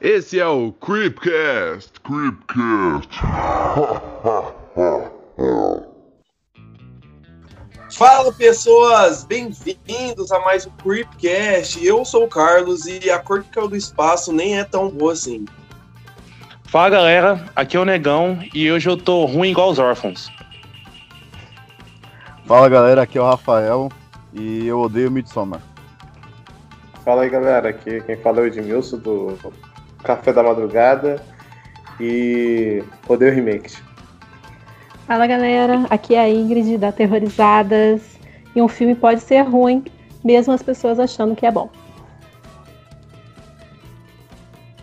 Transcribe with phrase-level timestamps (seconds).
[0.00, 2.00] Esse é o Creepcast.
[2.00, 3.18] Creepcast.
[7.96, 11.82] Fala pessoas, bem-vindos a mais um Creepcast.
[11.82, 15.14] Eu sou o Carlos e a cor que caiu do espaço nem é tão boa
[15.14, 15.46] assim.
[16.64, 20.28] Fala galera, aqui é o Negão e hoje eu tô ruim igual os órfãos.
[22.44, 23.88] Fala galera, aqui é o Rafael
[24.34, 25.62] e eu odeio Midsommar.
[27.02, 29.38] Fala aí galera, aqui quem fala é o Edmilson do
[30.06, 31.20] Café da Madrugada
[32.00, 33.82] e odeio remakes.
[35.04, 38.02] Fala galera, aqui é a Ingrid da Terrorizadas
[38.54, 39.84] e um filme pode ser ruim,
[40.24, 41.68] mesmo as pessoas achando que é bom.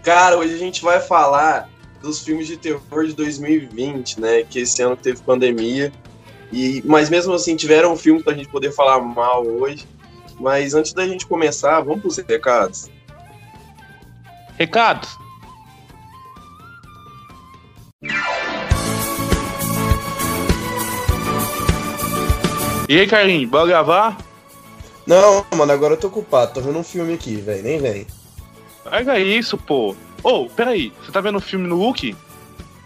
[0.03, 1.69] Cara, hoje a gente vai falar
[2.01, 4.43] dos filmes de terror de 2020, né?
[4.43, 5.91] Que esse ano teve pandemia.
[6.51, 9.87] E, mas mesmo assim, tiveram filmes pra gente poder falar mal hoje.
[10.39, 12.89] Mas antes da gente começar, vamos pros recados.
[14.57, 15.17] Recados?
[22.89, 24.17] E aí, Carlinhos, bora gravar?
[25.07, 26.53] Não, mano, agora eu tô ocupado.
[26.53, 27.63] Tô vendo um filme aqui, velho.
[27.63, 28.07] Nem vem.
[28.83, 29.95] Pega isso, pô.
[30.23, 32.15] Ô, oh, peraí, você tá vendo o filme no Hulk?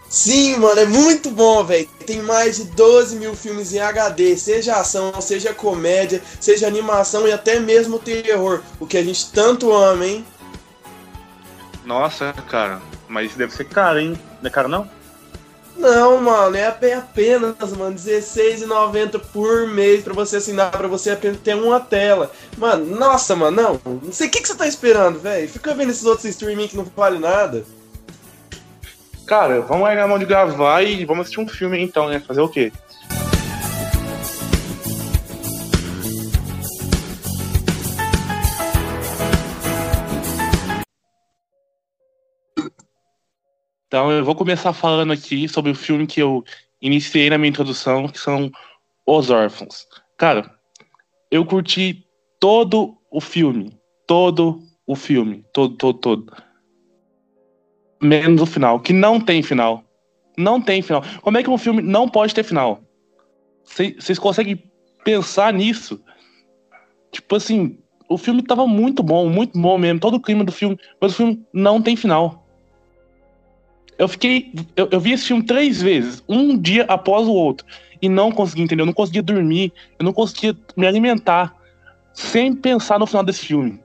[0.08, 1.88] Sim, mano, é muito bom, velho.
[2.06, 7.32] Tem mais de 12 mil filmes em HD, seja ação, seja comédia, seja animação e
[7.32, 8.62] até mesmo terror.
[8.80, 10.24] O que a gente tanto ama, hein?
[11.88, 14.14] Nossa, cara, mas deve ser caro, hein?
[14.42, 14.86] Não é caro não?
[15.74, 21.80] Não, mano, é apenas, mano, R$16,90 por mês pra você assinar, pra você ter uma
[21.80, 22.30] tela.
[22.58, 23.80] Mano, nossa, mano, não.
[24.02, 25.48] Não sei o que, que você tá esperando, velho.
[25.48, 27.64] Fica vendo esses outros streaming que não vale nada.
[29.26, 32.20] Cara, vamos largar a mão de gravar e vamos assistir um filme então, né?
[32.20, 32.70] Fazer o quê?
[43.88, 46.44] Então eu vou começar falando aqui sobre o filme que eu
[46.80, 48.50] iniciei na minha introdução, que são
[49.06, 49.86] Os Órfãos.
[50.18, 50.54] Cara,
[51.30, 52.06] eu curti
[52.38, 53.78] todo o filme.
[54.06, 55.42] Todo o filme.
[55.54, 56.36] Todo, todo, todo.
[58.00, 59.82] Menos o final, que não tem final.
[60.36, 61.02] Não tem final.
[61.22, 62.82] Como é que um filme não pode ter final?
[63.64, 64.62] Vocês conseguem
[65.02, 65.98] pensar nisso?
[67.10, 69.98] Tipo assim, o filme tava muito bom, muito bom mesmo.
[69.98, 72.47] Todo o clima do filme, mas o filme não tem final.
[73.98, 74.52] Eu fiquei.
[74.76, 77.66] Eu, eu vi esse filme três vezes, um dia após o outro.
[78.00, 81.56] E não consegui entender, eu não conseguia dormir, eu não conseguia me alimentar
[82.12, 83.80] sem pensar no final desse filme.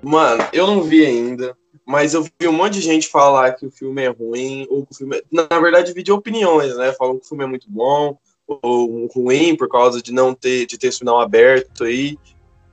[0.00, 3.70] Mano, eu não vi ainda, mas eu vi um monte de gente falar que o
[3.70, 5.22] filme é ruim, ou que o filme é...
[5.30, 6.92] Na verdade, vi de opiniões, né?
[6.92, 10.78] Falam que o filme é muito bom, ou ruim por causa de não ter, de
[10.78, 12.16] ter final aberto aí.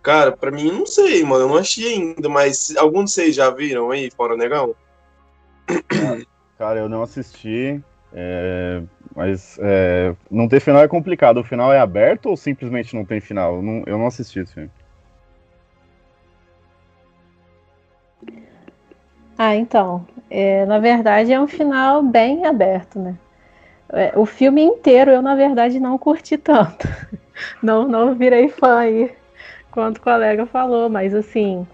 [0.09, 1.43] Cara, pra mim, não sei, mano.
[1.43, 4.75] Eu não achei ainda, mas alguns de vocês já viram aí, fora o negão?
[6.57, 7.79] Cara, eu não assisti.
[8.11, 8.81] É,
[9.15, 11.37] mas é, não ter final é complicado.
[11.37, 13.57] O final é aberto ou simplesmente não tem final?
[13.57, 14.71] Eu não, eu não assisti esse filme.
[19.37, 20.07] Ah, então.
[20.27, 23.15] É, na verdade, é um final bem aberto, né?
[23.89, 26.87] É, o filme inteiro eu, na verdade, não curti tanto.
[27.63, 29.17] Não, não virei fã aí
[29.71, 31.67] quanto o colega falou, mas assim,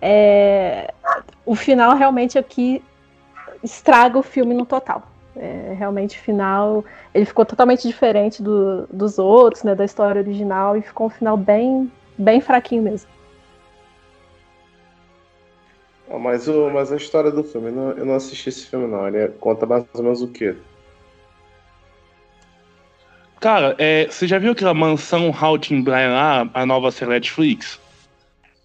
[0.00, 0.92] é,
[1.44, 2.82] o final realmente aqui
[3.62, 5.02] estraga o filme no total.
[5.34, 10.76] É, realmente o final ele ficou totalmente diferente do, dos outros, né, da história original
[10.76, 13.10] e ficou um final bem, bem fraquinho mesmo.
[16.18, 19.06] mas, o, mas a história do filme, eu não, eu não assisti esse filme não,
[19.06, 20.56] ele conta mais ou menos o quê?
[23.40, 25.30] Cara, é, você já viu aquela mansão
[25.82, 27.78] Brian lá, a nova série Netflix?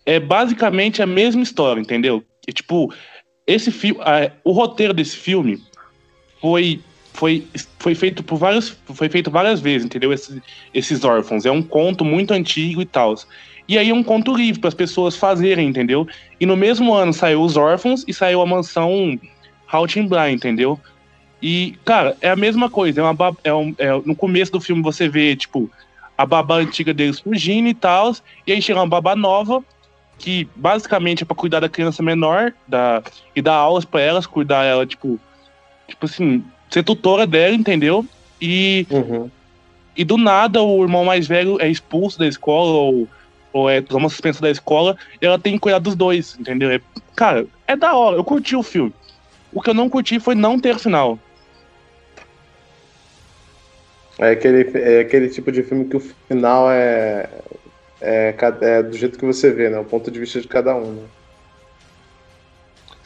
[0.05, 2.23] É basicamente a mesma história, entendeu?
[2.47, 2.93] É, tipo,
[3.45, 4.01] esse filme,
[4.43, 5.61] o roteiro desse filme
[6.39, 6.81] foi
[7.13, 7.45] foi,
[7.77, 10.13] foi feito por várias foi feito várias vezes, entendeu?
[10.13, 10.41] Esse,
[10.73, 13.15] esses órfãos é um conto muito antigo e tal.
[13.67, 16.07] E aí é um conto livre para as pessoas fazerem, entendeu?
[16.39, 19.19] E no mesmo ano saiu os órfãos e saiu a mansão
[20.07, 20.79] Brian, entendeu?
[21.41, 23.01] E, cara, é a mesma coisa.
[23.01, 25.69] É uma, é um, é, no começo do filme você vê, tipo,
[26.17, 28.15] a babá antiga deles fugindo e tal.
[28.45, 29.63] E aí chega uma babá nova,
[30.19, 33.01] que basicamente é pra cuidar da criança menor da,
[33.35, 35.19] e dar aulas para elas, cuidar ela, tipo,
[35.87, 38.05] tipo assim, ser tutora dela, entendeu?
[38.39, 39.29] E, uhum.
[39.97, 43.07] e do nada o irmão mais velho é expulso da escola ou,
[43.51, 46.69] ou é toma suspensão da escola e ela tem que cuidar dos dois, entendeu?
[46.69, 46.79] É,
[47.15, 48.93] cara, é da hora, eu curti o filme.
[49.51, 51.19] O que eu não curti foi não ter final.
[54.21, 57.27] É aquele, é aquele tipo de filme que o final é,
[57.99, 59.79] é, é, do jeito que você vê, né?
[59.79, 60.93] O ponto de vista de cada um.
[60.93, 61.07] Né?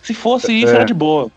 [0.03, 0.75] Se fosse isso, É.
[0.75, 1.31] era de boa.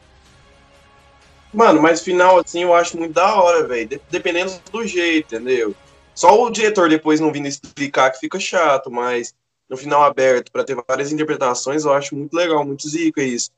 [1.55, 3.89] Mano, mas final assim eu acho muito da hora, velho.
[3.89, 5.75] De- dependendo do jeito, entendeu?
[6.15, 9.33] Só o diretor depois não vindo explicar que fica chato, mas
[9.71, 13.51] no final aberto, pra ter várias interpretações, eu acho muito legal, muito zica isso.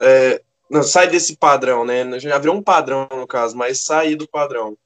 [0.00, 0.40] É,
[0.70, 2.18] não, sai desse padrão, né?
[2.18, 4.76] Já virou um padrão, no caso, mas sair do padrão.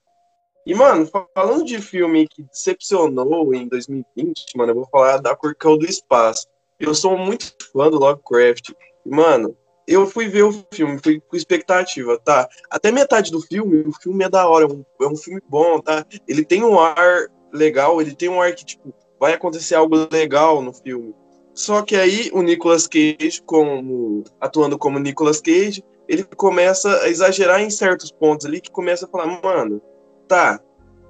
[0.66, 5.78] E, mano, falando de filme que decepcionou em 2020, mano, eu vou falar da Corcão
[5.78, 6.46] do Espaço.
[6.78, 8.72] Eu sou muito fã do Lovecraft.
[9.04, 12.48] Mano, eu fui ver o filme, fui com expectativa, tá?
[12.70, 15.80] Até metade do filme, o filme é da hora, é um, é um filme bom,
[15.80, 16.06] tá?
[16.28, 20.62] Ele tem um ar legal, ele tem um ar que, tipo, vai acontecer algo legal
[20.62, 21.14] no filme.
[21.54, 27.60] Só que aí o Nicolas Cage, como atuando como Nicolas Cage, ele começa a exagerar
[27.60, 29.82] em certos pontos ali, que começa a falar, mano,
[30.31, 30.61] tá,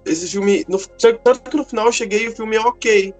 [0.06, 0.64] esse filme.
[0.66, 0.78] No,
[1.22, 3.14] tanto que no final eu cheguei e o filme é ok.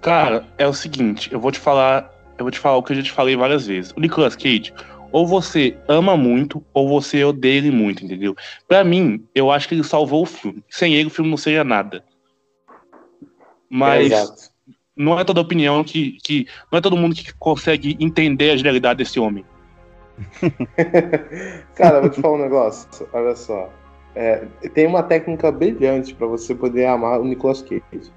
[0.00, 2.96] Cara, é o seguinte, eu vou te falar, eu vou te falar o que eu
[2.96, 3.92] já te falei várias vezes.
[3.96, 4.72] O Nicolas Cage,
[5.12, 8.34] ou você ama muito, ou você odeia ele muito, entendeu?
[8.68, 10.62] Pra mim, eu acho que ele salvou o filme.
[10.68, 12.04] Sem ele, o filme não seria nada.
[13.70, 14.50] Mas Exato.
[14.94, 16.46] não é toda opinião que, que.
[16.70, 19.44] Não é todo mundo que consegue entender a genialidade desse homem.
[21.74, 22.88] Cara, vou te falar um negócio.
[23.12, 23.68] Olha só.
[24.14, 28.12] É, tem uma técnica brilhante pra você poder amar o Nicolas Cage.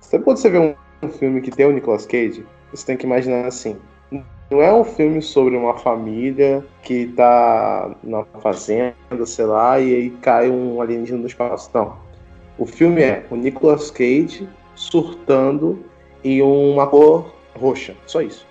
[0.00, 3.06] Você quando você vê um, um filme que tem o Nicolas Cage, você tem que
[3.06, 3.76] imaginar assim.
[4.50, 8.94] Não é um filme sobre uma família que tá na fazenda,
[9.24, 11.70] sei lá, e aí cai um alienígena no espaço.
[11.72, 11.96] Não.
[12.58, 15.84] O filme é o Nicolas Cage surtando
[16.24, 17.94] em uma cor roxa.
[18.06, 18.44] Só isso.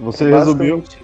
[0.00, 0.98] Você É resumiu, isso.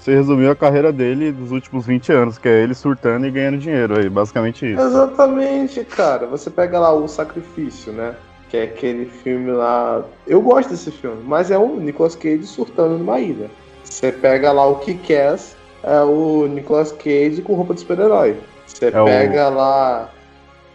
[0.00, 3.58] Você resumiu a carreira dele dos últimos 20 anos, que é ele surtando e ganhando
[3.58, 4.80] dinheiro aí, basicamente isso.
[4.80, 6.26] Exatamente, cara.
[6.26, 8.14] Você pega lá o Sacrifício, né?
[8.48, 10.02] Que é aquele filme lá.
[10.26, 13.50] Eu gosto desse filme, mas é o Nicolas Cage surtando numa ilha.
[13.84, 18.36] Você pega lá o Kick-Ass, é o Nicolas Cage com roupa de super-herói.
[18.66, 20.10] Você É o- pega lá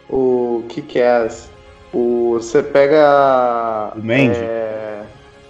[0.10, 1.50] o Kick-Ass,
[1.94, 2.34] o...
[2.40, 3.92] você pega.
[3.96, 4.38] O Mandy.
[4.40, 5.02] É...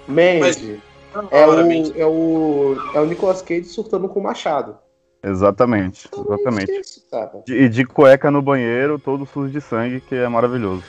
[0.07, 0.73] Mandy.
[0.73, 0.84] Da
[1.31, 4.77] É o, é, o, é o Nicolas Cage surtando com o machado.
[5.23, 6.71] Exatamente, exatamente.
[6.71, 7.01] é isso,
[7.47, 10.83] E de cueca no banheiro, todo sujo de sangue, que é maravilhoso.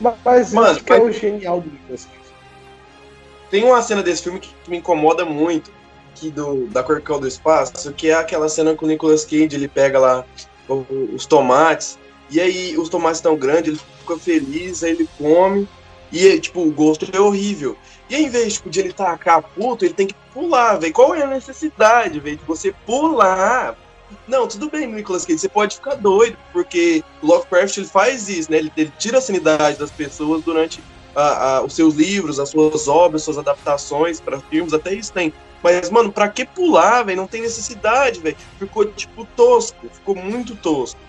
[0.00, 2.24] Mas, mas Mano, isso que é o genial do Nicolas Cage.
[3.50, 5.70] Tem uma cena desse filme que me incomoda muito,
[6.14, 9.68] que do, da Corcão do Espaço, que é aquela cena que o Nicolas Cage ele
[9.68, 10.24] pega lá
[11.14, 11.98] os tomates,
[12.30, 15.68] e aí os tomates tão grandes, ele fica feliz, aí ele come,
[16.12, 17.76] e aí, tipo, o gosto é horrível.
[18.08, 20.92] E ao invés tipo, de ele tacar puto, ele tem que pular, velho.
[20.92, 23.76] Qual é a necessidade, velho, de você pular?
[24.28, 28.50] Não, tudo bem, Nicolas Cage, você pode ficar doido, porque o Lovecraft ele faz isso,
[28.50, 28.58] né?
[28.58, 30.82] Ele, ele tira a sanidade das pessoas durante
[31.16, 35.32] a- a- os seus livros, as suas obras, suas adaptações para filmes, até isso tem.
[35.62, 37.16] Mas, mano, pra que pular, velho?
[37.16, 38.36] Não tem necessidade, velho.
[38.58, 39.88] Ficou, tipo, tosco.
[39.90, 41.00] Ficou muito tosco.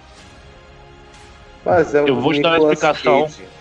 [1.66, 3.24] Mas é o Eu vou te dar uma explicação.
[3.24, 3.55] Cage.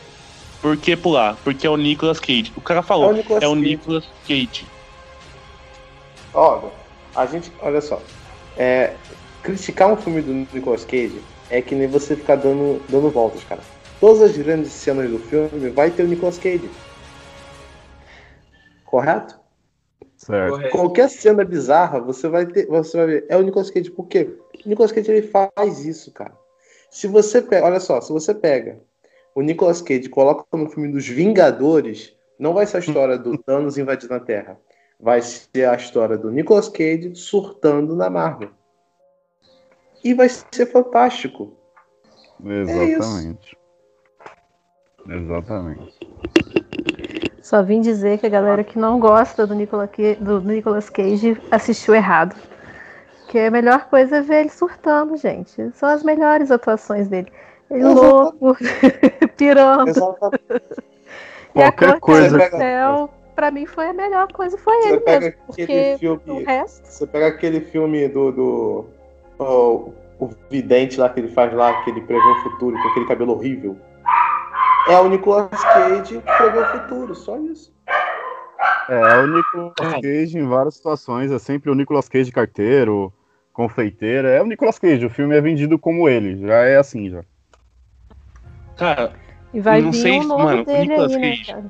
[0.64, 1.36] Por que pular?
[1.44, 2.50] Porque é o Nicolas Cage.
[2.56, 3.54] O cara É o falou, Nicolas é o.
[3.54, 4.66] Nicolas Cage.
[6.32, 6.72] Olha,
[7.14, 8.00] a gente, olha só.
[8.56, 8.94] É,
[9.42, 11.20] criticar um filme do Nicolas Cage
[11.50, 13.60] é que nem você ficar dando, dando voltas, cara.
[14.00, 16.70] Todas as grandes cenas do filme vai ter o Nicolas Cage.
[18.86, 19.38] Correto?
[20.16, 20.70] Certo.
[20.70, 23.26] Qualquer cena bizarra, você vai ter, você vai ver.
[23.28, 24.34] É o Nicolas Cage, por quê?
[24.64, 26.32] O Nicolas Cage ele faz isso, cara.
[26.90, 28.80] Se você pega, olha só, se você pega
[29.34, 33.76] o Nicolas Cage coloca no filme dos Vingadores, não vai ser a história do Thanos
[33.76, 34.58] invadindo a Terra.
[34.98, 38.50] Vai ser a história do Nicolas Cage surtando na Marvel.
[40.02, 41.56] E vai ser fantástico.
[42.44, 43.56] Exatamente.
[45.08, 45.98] Exatamente.
[47.42, 51.36] Só vim dizer que a galera que não gosta do, Nicola Ca- do Nicolas Cage
[51.50, 52.34] assistiu errado.
[53.28, 55.70] Que a melhor coisa é ver ele surtando, gente.
[55.74, 57.30] São as melhores atuações dele.
[57.82, 58.56] Louco,
[59.36, 59.90] pirando.
[61.54, 62.38] E Qualquer coisa.
[62.38, 64.56] do céu, pra mim, foi a melhor coisa.
[64.58, 65.40] Foi Você ele pega mesmo.
[65.46, 66.22] Porque filme.
[66.26, 66.86] o resto.
[66.86, 68.32] Você pega aquele filme do.
[68.32, 68.84] do
[69.38, 73.06] o, o vidente lá que ele faz lá, que ele prevê o futuro com aquele
[73.06, 73.76] cabelo horrível.
[74.88, 77.72] É o Nicolas Cage que prevê o futuro, só isso.
[78.88, 81.30] É, é o Nicolas Cage em várias situações.
[81.32, 83.12] É sempre o Nicolas Cage carteiro,
[83.52, 84.28] confeiteiro.
[84.28, 85.06] É o Nicolas Cage.
[85.06, 86.46] O filme é vendido como ele.
[86.46, 87.24] Já é assim, já.
[88.76, 89.12] Cara,
[89.52, 91.64] E vai Não vir sei, um novo mano, o Nicolas aí, né, Cage- cara?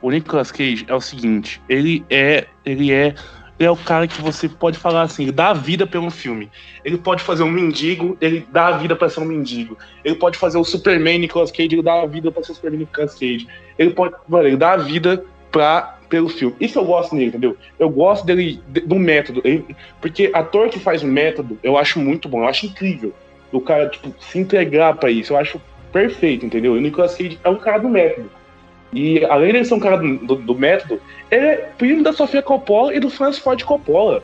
[0.00, 3.14] o Nicolas Cage é o seguinte, ele é, ele é,
[3.58, 6.50] é o cara que você pode falar assim, ele dá a vida pelo filme.
[6.84, 9.78] Ele pode fazer um mendigo, ele dá a vida para ser um mendigo.
[10.04, 12.80] Ele pode fazer o Superman Nicolas Cage, ele dá a vida para ser o Superman
[12.80, 13.46] Nicolas Cage.
[13.78, 16.54] Ele pode, mano, ele dá a vida pra, pelo filme.
[16.60, 17.56] Isso eu gosto nele, entendeu?
[17.78, 19.40] Eu gosto dele, do método.
[19.44, 19.64] Ele,
[20.00, 23.14] porque ator que faz o método, eu acho muito bom, eu acho incrível.
[23.52, 25.60] O cara, tipo, se entregar para isso, eu acho
[25.92, 26.72] perfeito, entendeu?
[26.72, 28.28] o Nicolas Cage é um cara do método.
[28.92, 32.42] E além de ser um cara do, do, do, método, ele é primo da Sofia
[32.42, 34.22] Coppola e do Francis Ford Coppola.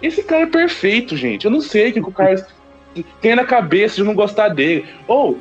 [0.00, 1.44] Esse cara é perfeito, gente.
[1.44, 2.46] Eu não sei o que o cara
[3.20, 4.84] tem na cabeça de não gostar dele.
[5.08, 5.38] Ou,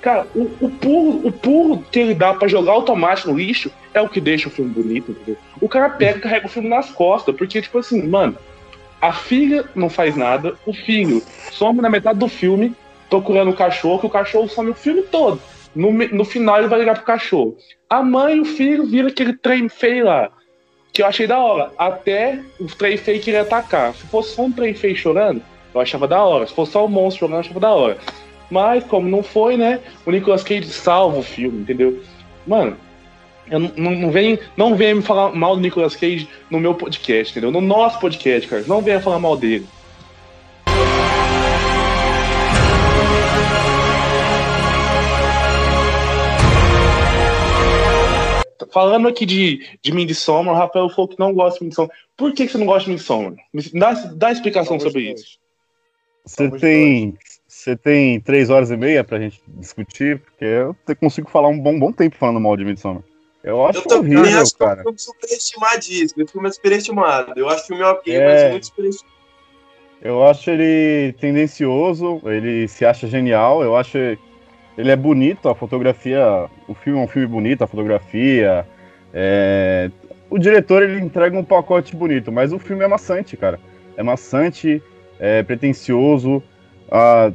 [0.00, 3.70] cara, o, o puro, o puro que ele dá para jogar o tomate no lixo
[3.92, 5.36] é o que deixa o filme bonito, entendeu?
[5.60, 8.36] O cara pega e carrega o filme nas costas, porque, tipo assim, mano,
[9.04, 12.74] a filha não faz nada, o filho some na metade do filme
[13.10, 15.38] procurando o cachorro, que o cachorro some o filme todo.
[15.74, 17.54] No, no final ele vai ligar pro cachorro.
[17.90, 20.30] A mãe e o filho viram aquele trem feio lá.
[20.90, 21.70] Que eu achei da hora.
[21.76, 23.92] Até o trem feio queria atacar.
[23.92, 25.42] Se fosse só um trem feio chorando,
[25.74, 26.46] eu achava da hora.
[26.46, 27.98] Se fosse só o um monstro chorando, eu achava da hora.
[28.50, 29.80] Mas, como não foi, né?
[30.06, 32.00] O Nicolas Cage salva o filme, entendeu?
[32.46, 32.74] Mano,
[33.50, 36.74] eu não, não, não, vem, não venha me falar mal do Nicolas Cage no meu
[36.74, 37.50] podcast, entendeu?
[37.50, 38.64] No nosso podcast, cara.
[38.66, 39.66] Não venha falar mal dele.
[48.72, 51.90] Falando aqui de, de Midsommar, o Rafael falou que não gosta de Midsommar.
[52.16, 53.34] Por que, que você não gosta de Midsommar?
[53.72, 55.38] Dá, dá explicação sobre isso.
[56.24, 61.48] Você tem, você tem três horas e meia pra gente discutir, porque eu consigo falar
[61.48, 63.02] um bom, bom tempo falando mal de Midsommar.
[63.44, 64.76] Eu acho eu horrível, também acho cara.
[64.76, 66.22] que é um filme superestimadíssimo.
[66.22, 67.32] Esse filme é superestimado.
[67.36, 68.26] Eu acho o filme ok, é...
[68.26, 69.14] mas muito superestimado.
[70.02, 76.46] Eu acho ele tendencioso, ele se acha genial, eu acho ele é bonito, a fotografia,
[76.66, 78.66] o filme é um filme bonito, a fotografia,
[79.12, 79.90] é...
[80.28, 83.60] o diretor ele entrega um pacote bonito, mas o filme é maçante, cara.
[83.96, 84.82] É maçante,
[85.18, 86.42] é pretencioso,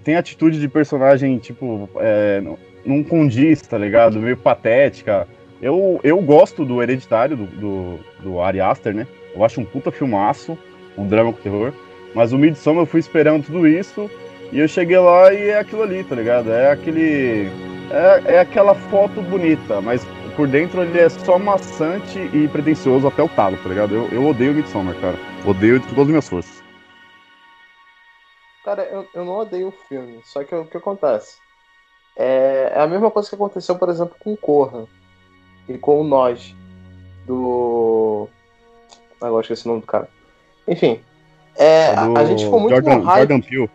[0.03, 2.41] tem atitude de personagem, tipo, é,
[2.85, 4.19] não condiz, tá ligado?
[4.19, 5.27] Meio patética.
[5.61, 9.05] Eu, eu gosto do Hereditário, do, do, do Ari Aster, né?
[9.35, 10.57] Eu acho um puta filmaço,
[10.97, 11.73] um drama com terror.
[12.15, 14.09] Mas o Midsommar eu fui esperando tudo isso
[14.51, 16.51] e eu cheguei lá e é aquilo ali, tá ligado?
[16.51, 17.49] É aquele.
[17.91, 23.21] É, é aquela foto bonita, mas por dentro ele é só maçante e pretencioso até
[23.21, 23.93] o talo, tá ligado?
[23.93, 25.17] Eu, eu odeio o Midsommar, cara.
[25.45, 26.63] Odeio de todas as minhas forças.
[28.63, 31.37] Cara, eu, eu não odeio o filme, só que o que acontece?
[32.15, 34.87] É, é a mesma coisa que aconteceu, por exemplo, com Corra
[35.69, 36.55] e com o Nós
[37.25, 38.27] do.
[39.21, 40.09] Agora esqueci o nome do cara.
[40.67, 40.99] Enfim,
[41.55, 43.29] é, a, a, gente ficou muito Jordan, no hype.
[43.29, 43.69] Jordan Peele.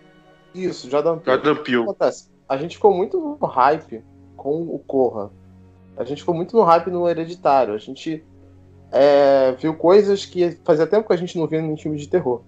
[0.55, 1.43] Isso, Jordan Peele.
[1.43, 1.83] Jordan Peele.
[1.83, 2.29] Acontece?
[2.49, 4.03] A gente ficou muito no hype
[4.37, 5.31] com o Corra.
[5.97, 7.75] A gente ficou muito no hype no Hereditário.
[7.75, 8.25] A gente
[8.91, 12.43] é, viu coisas que fazia tempo que a gente não via em filme de terror.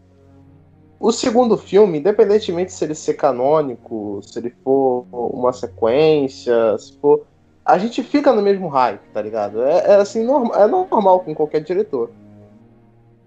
[0.98, 7.26] O segundo filme, independentemente se ele ser canônico, se ele for uma sequência, se for.
[7.66, 9.62] A gente fica no mesmo hype, tá ligado?
[9.62, 12.10] É, é assim, norm, é normal com qualquer diretor.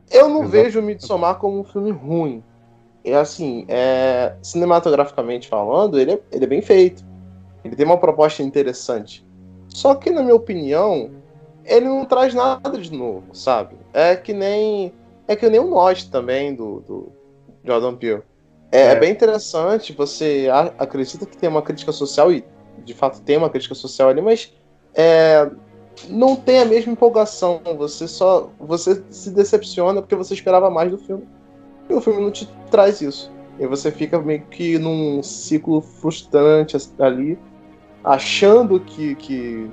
[0.09, 0.49] Eu não Exato.
[0.49, 2.41] vejo o Midsommar como um filme ruim
[3.03, 7.03] é assim, é, cinematograficamente falando, ele é, ele é bem feito.
[7.63, 9.25] Ele tem uma proposta interessante.
[9.67, 11.11] Só que, na minha opinião,
[11.65, 13.75] ele não traz nada de novo, sabe?
[13.93, 14.93] É que nem.
[15.27, 17.11] É que nem o Nós também, do, do
[17.63, 18.23] Jordan Peele.
[18.71, 18.85] É, é.
[18.91, 22.43] é, bem interessante, você acredita que tem uma crítica social, e
[22.83, 24.53] de fato tem uma crítica social ali, mas
[24.93, 25.49] é,
[26.07, 27.61] não tem a mesma empolgação.
[27.77, 28.49] Você só.
[28.59, 31.27] Você se decepciona porque você esperava mais do filme.
[31.89, 33.31] E o filme não te traz isso.
[33.59, 37.37] E você fica meio que num ciclo frustrante ali,
[38.03, 39.69] achando que, que,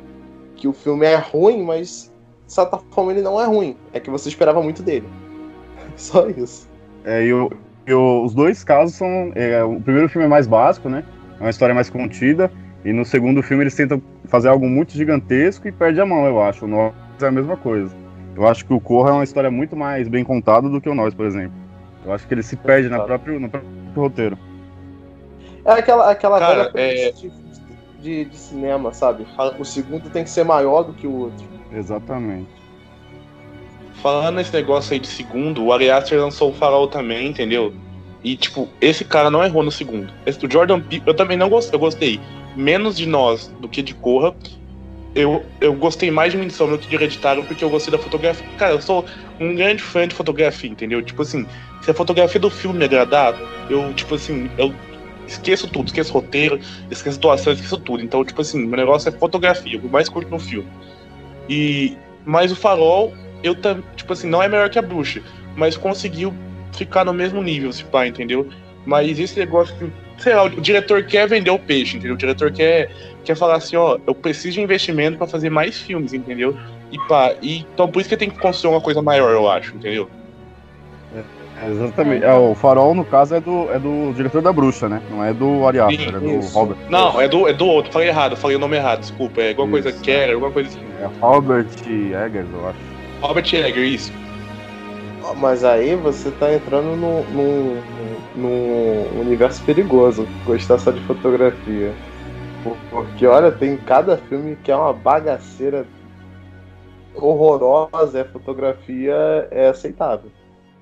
[0.56, 2.12] que o filme é ruim, mas
[2.46, 3.76] de certa forma ele não é ruim.
[3.92, 5.06] É que você esperava muito dele.
[5.94, 6.68] Só isso.
[7.04, 7.52] É, eu,
[7.86, 9.30] eu, os dois casos são.
[9.34, 11.04] É, o primeiro filme é mais básico, né?
[11.38, 12.50] É uma história mais contida.
[12.86, 16.40] E no segundo filme eles tentam fazer algo muito gigantesco e perde a mão, eu
[16.40, 16.66] acho.
[16.66, 17.92] O Nós é a mesma coisa.
[18.36, 20.94] Eu acho que o Corra é uma história muito mais bem contada do que o
[20.94, 21.58] Nós, por exemplo.
[22.04, 24.38] Eu acho que ele se perde na próprio, no próprio roteiro.
[25.64, 27.10] É aquela, aquela Cara, velha é...
[27.10, 27.32] de,
[28.00, 29.26] de, de, cinema, sabe?
[29.58, 31.44] O segundo tem que ser maior do que o outro.
[31.72, 32.46] Exatamente.
[34.00, 37.74] Falando nesse negócio aí de segundo, o Ari Aster lançou o Farol também, entendeu?
[38.22, 40.12] E, tipo, esse cara não errou no segundo.
[40.24, 42.20] Esse, o Jordan Peele, eu também não gostei, eu gostei
[42.56, 44.34] menos de nós do que de Corra
[45.16, 48.46] eu, eu gostei mais de Midsommar do que de Hereditário porque eu gostei da fotografia.
[48.58, 49.02] Cara, eu sou
[49.40, 51.02] um grande fã de fotografia, entendeu?
[51.02, 51.46] Tipo assim,
[51.80, 53.34] se a fotografia do filme me agradar,
[53.70, 54.74] eu, tipo assim, eu
[55.26, 56.60] esqueço tudo, esqueço roteiro,
[56.90, 58.02] esqueço situação, esqueço tudo.
[58.02, 60.68] Então, tipo assim, meu negócio é fotografia, o mais curto no filme.
[61.48, 61.96] E
[62.26, 63.56] mas o Farol, eu
[63.96, 65.22] tipo assim, não é melhor que a Bruxa,
[65.56, 66.34] mas conseguiu
[66.72, 68.50] ficar no mesmo nível, se pá, entendeu?
[68.84, 72.14] Mas esse negócio que, sei lá, o diretor quer vender o peixe, entendeu?
[72.14, 72.90] O diretor quer,
[73.24, 76.56] quer falar assim, ó, eu preciso de investimento para fazer mais filmes, entendeu?
[76.90, 79.74] E pá, e, então por isso que tem que construir uma coisa maior, eu acho,
[79.74, 80.08] entendeu?
[81.62, 82.24] É, exatamente.
[82.24, 85.00] É, o Farol, no caso, é do, é do diretor da bruxa, né?
[85.10, 86.40] Não é do Ari Aster, é do.
[86.48, 86.76] Robert.
[86.90, 89.40] Não, é do, é do outro, falei errado, falei o nome errado, desculpa.
[89.40, 90.00] É alguma coisa Isso.
[90.02, 90.84] Keller, alguma coisa assim.
[91.00, 92.78] É Robert Eggers, eu acho.
[93.22, 94.12] Robert Egger, isso.
[95.38, 97.76] Mas aí você tá entrando num,
[98.36, 101.92] num, universo perigoso, gostar só de fotografia.
[102.62, 105.86] Por- Porque, olha, tem cada filme que é uma bagaceira
[107.14, 110.30] horrorosa, e a fotografia é aceitável.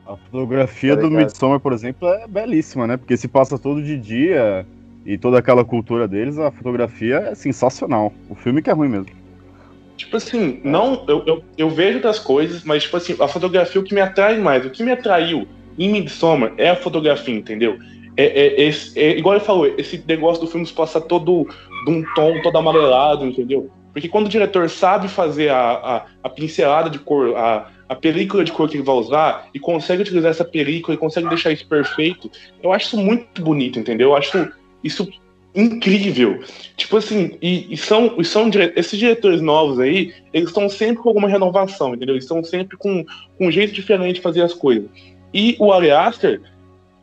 [0.07, 1.11] A fotografia Tá do.
[1.11, 2.97] Midsommar, por exemplo, é belíssima, né?
[2.97, 4.67] Porque se passa todo de dia
[5.07, 8.13] e toda aquela cultura deles, a fotografia é sensacional.
[8.29, 9.07] O filme que é ruim mesmo.
[9.97, 13.83] Tipo assim, não, eu, eu, eu vejo outras coisas, mas tipo assim, a fotografia é
[13.83, 14.67] o que me atrai mais.
[14.67, 15.47] O que me atraiu
[15.79, 17.79] em Midsommar é a fotografia, entendeu?
[18.17, 21.47] É, é, esse- é igual ele falou, esse negócio do filme se passa todo
[21.85, 23.71] de um tom todo amarelado, entendeu?
[23.93, 28.45] Porque quando o diretor sabe fazer a, a, a pincelada de cor, a, a película
[28.45, 31.67] de cor que ele vai usar, e consegue utilizar essa película e consegue deixar isso
[31.67, 32.31] perfeito,
[32.63, 34.11] eu acho isso muito bonito, entendeu?
[34.11, 34.49] Eu acho
[34.83, 35.09] isso
[35.55, 36.41] incrível.
[36.77, 41.03] Tipo assim, e, e são, e são dire- esses diretores novos aí, eles estão sempre
[41.03, 42.15] com alguma renovação, entendeu?
[42.15, 43.05] Eles estão sempre com,
[43.39, 44.89] com um jeito diferente de fazer as coisas.
[45.35, 46.41] E o Ari Aster,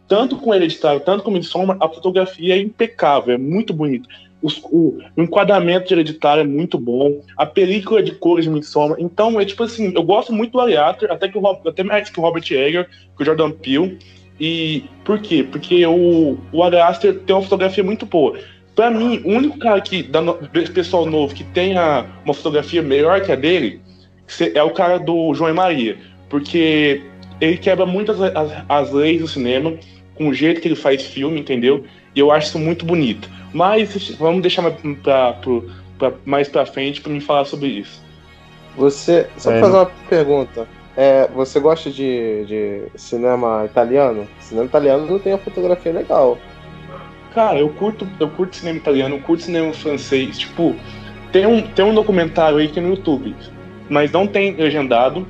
[0.07, 4.07] tanto com Hereditário, tanto com Midsommar, a fotografia é impecável, é muito bonito.
[4.41, 8.97] Os- o, o enquadramento de Hereditário é muito bom, a película de cores de Midsommar.
[8.99, 12.09] Então, é tipo assim, eu gosto muito do Ari Aster, até, que o, até mais
[12.09, 13.99] que o Robert Egger, que o Jordan Peele.
[14.39, 15.43] E por quê?
[15.43, 18.39] Porque o, o Ari Aster tem uma fotografia muito boa.
[18.75, 20.21] Pra mim, o único cara que, da
[20.73, 23.81] pessoal novo que tenha uma fotografia melhor que a dele
[24.55, 25.97] é o cara do João e Maria.
[26.29, 27.01] Porque
[27.41, 29.73] ele quebra muitas as, as leis do cinema
[30.15, 31.83] com o jeito que ele faz filme, entendeu?
[32.15, 33.29] E eu acho isso muito bonito.
[33.53, 38.01] Mas vamos deixar mais pra, pro- pra- mais pra frente pra me falar sobre isso.
[38.77, 39.27] Você.
[39.37, 40.67] Só É, pra fazer uma pergunta.
[40.95, 44.27] É, você gosta de, de cinema italiano?
[44.39, 46.37] Cinema italiano não tem uma fotografia legal.
[47.33, 50.37] Cara, eu curto, eu curto cinema italiano, eu curto cinema francês.
[50.37, 50.75] Tipo,
[51.31, 53.33] tem um, tem um documentário aí que é no YouTube,
[53.89, 55.25] mas não tem legendado.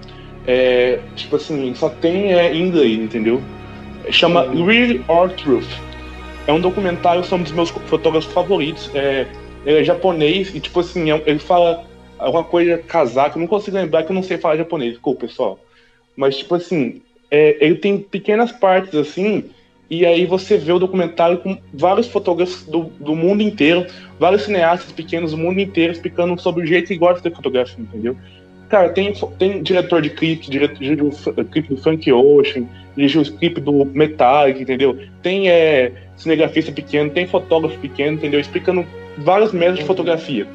[0.48, 3.42] É, tipo assim, só tem é, em inglês, entendeu?
[4.10, 5.70] Chama Real or Truth.
[6.48, 8.90] É um documentário, são um dos meus fotógrafos favoritos.
[8.96, 9.28] É,
[9.66, 11.84] ele é japonês e, tipo assim, é- ele fala
[12.18, 13.38] alguma coisa casaco.
[13.38, 15.60] Eu não consigo lembrar que eu não sei falar japonês, desculpa, pessoal.
[16.16, 19.46] Mas, tipo assim, é, ele tem pequenas partes assim
[19.90, 23.86] e aí você vê o documentário com vários fotógrafos do, do mundo inteiro,
[24.18, 28.16] vários cineastas pequenos do mundo inteiro explicando sobre o jeito que gosta de fotografia, entendeu?
[28.72, 32.64] Cara, tem, tem diretor de clipe, diretor dirigiu o f- clipe do Frank Ocean,
[32.96, 34.98] dirigiu o clipe do Metallica, entendeu?
[35.22, 38.40] Tem é, cinegrafista pequeno, tem fotógrafo pequeno, entendeu?
[38.40, 38.86] Explicando
[39.18, 40.48] vários métodos de fotografia.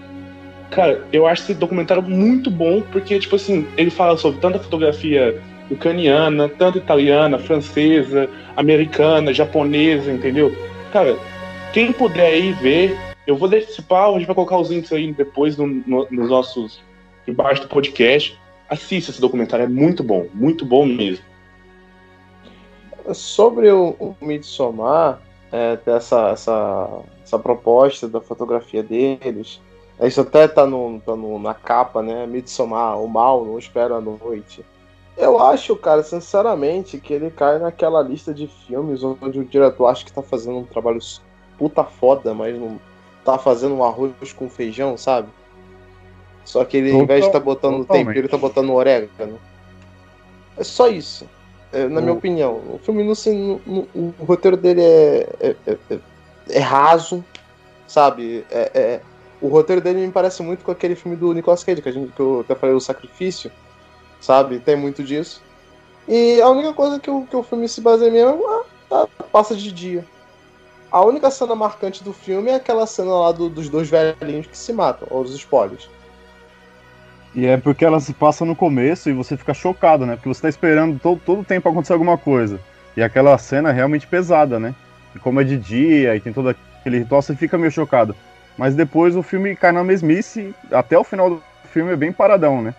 [0.71, 5.39] Cara, eu acho esse documentário muito bom, porque, tipo assim, ele fala sobre tanta fotografia
[5.71, 10.57] ucraniana, tanto italiana, francesa, americana, japonesa, entendeu?
[10.91, 11.17] Cara,
[11.71, 15.59] quem puder aí ver, eu vou participar, a gente vai colocar os links aí depois
[15.59, 16.81] no- no- nos nossos.
[17.27, 18.39] Embaixo do podcast.
[18.69, 21.25] Assista esse documentário, é muito bom, muito bom mesmo.
[23.13, 25.21] Sobre o, o Midsommar,
[25.53, 26.89] é, essa, essa,
[27.23, 29.61] essa proposta da fotografia deles,
[30.01, 32.27] isso até tá, no, tá no- na capa, né?
[32.27, 34.65] Midsommar, o mal, não espera a noite.
[35.17, 40.05] Eu acho, cara, sinceramente, que ele cai naquela lista de filmes onde o diretor acha
[40.05, 40.99] que tá fazendo um trabalho
[41.57, 42.79] puta foda, mas não
[43.25, 45.29] tá fazendo um arroz com feijão, sabe?
[46.47, 48.07] Só que ele, ao invés de estar botando totalmente.
[48.07, 49.39] tempero, tá botando orégano.
[50.57, 51.29] É só isso.
[51.73, 52.53] É, na minha O- opinião.
[52.73, 53.29] O filme não se.
[53.31, 55.99] o roteiro dele é, é, é- é-
[56.49, 57.23] é raso,
[57.87, 58.47] sabe?
[58.51, 59.01] É, é-
[59.43, 62.13] o roteiro dele me parece muito com aquele filme do Nicolas Cage, que, a gente,
[62.13, 63.51] que eu até falei, O Sacrifício,
[64.21, 64.61] sabe?
[64.61, 65.43] Tem muito disso.
[66.09, 69.55] E a única coisa que o, que o filme se baseia mesmo é a, passa
[69.57, 70.05] de dia.
[70.93, 74.57] A única cena marcante do filme é aquela cena lá do- dos dois velhinhos que
[74.57, 75.91] se matam, ou os spoilers.
[77.37, 80.17] E é porque ela se passa no começo e você fica chocado, né?
[80.17, 82.59] Porque você tá esperando todo, todo o tempo acontecer alguma coisa.
[82.97, 84.75] E aquela cena é realmente pesada, né?
[85.15, 88.17] E como é de dia e tem todo aquele ritual, você fica meio chocado.
[88.57, 92.63] Mas depois o filme cai na mesmice, até o final do filme é bem paradão,
[92.63, 92.75] né?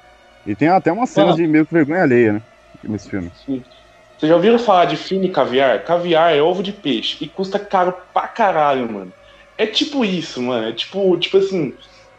[0.45, 1.35] E tem até uma cena Ah.
[1.35, 2.41] de meio que vergonha alheia, né?
[2.83, 3.31] Nesse filme.
[3.45, 5.83] Vocês já ouviram falar de filme caviar?
[5.83, 9.13] Caviar é ovo de peixe e custa caro pra caralho, mano.
[9.55, 10.67] É tipo isso, mano.
[10.67, 11.73] É tipo, tipo assim,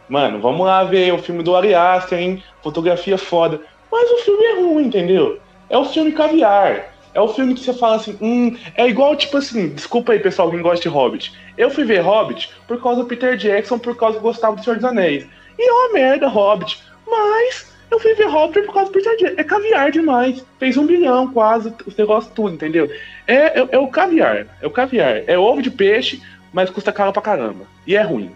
[0.08, 2.42] mano, vamos lá ver o filme do Ari Aster, hein?
[2.62, 3.60] Fotografia foda.
[3.90, 5.38] Mas o filme é ruim, entendeu?
[5.68, 6.94] É o filme caviar.
[7.14, 10.50] É o filme que você fala assim, hum, é igual, tipo assim, desculpa aí, pessoal,
[10.50, 11.32] quem gosta de Hobbit.
[11.56, 14.76] Eu fui ver Hobbit por causa do Peter Jackson, por causa que gostava do Senhor
[14.76, 15.26] dos Anéis.
[15.58, 16.82] E é uma merda, Hobbit.
[17.10, 19.40] Mas eu fui ver Hobbit por causa do Peter Jackson.
[19.40, 20.44] É caviar demais.
[20.58, 22.90] Fez um bilhão quase, os negócios tudo, entendeu?
[23.26, 24.46] É, é, é o caviar.
[24.60, 25.22] É o caviar.
[25.26, 27.64] É ovo de peixe, mas custa caro pra caramba.
[27.86, 28.30] E é ruim.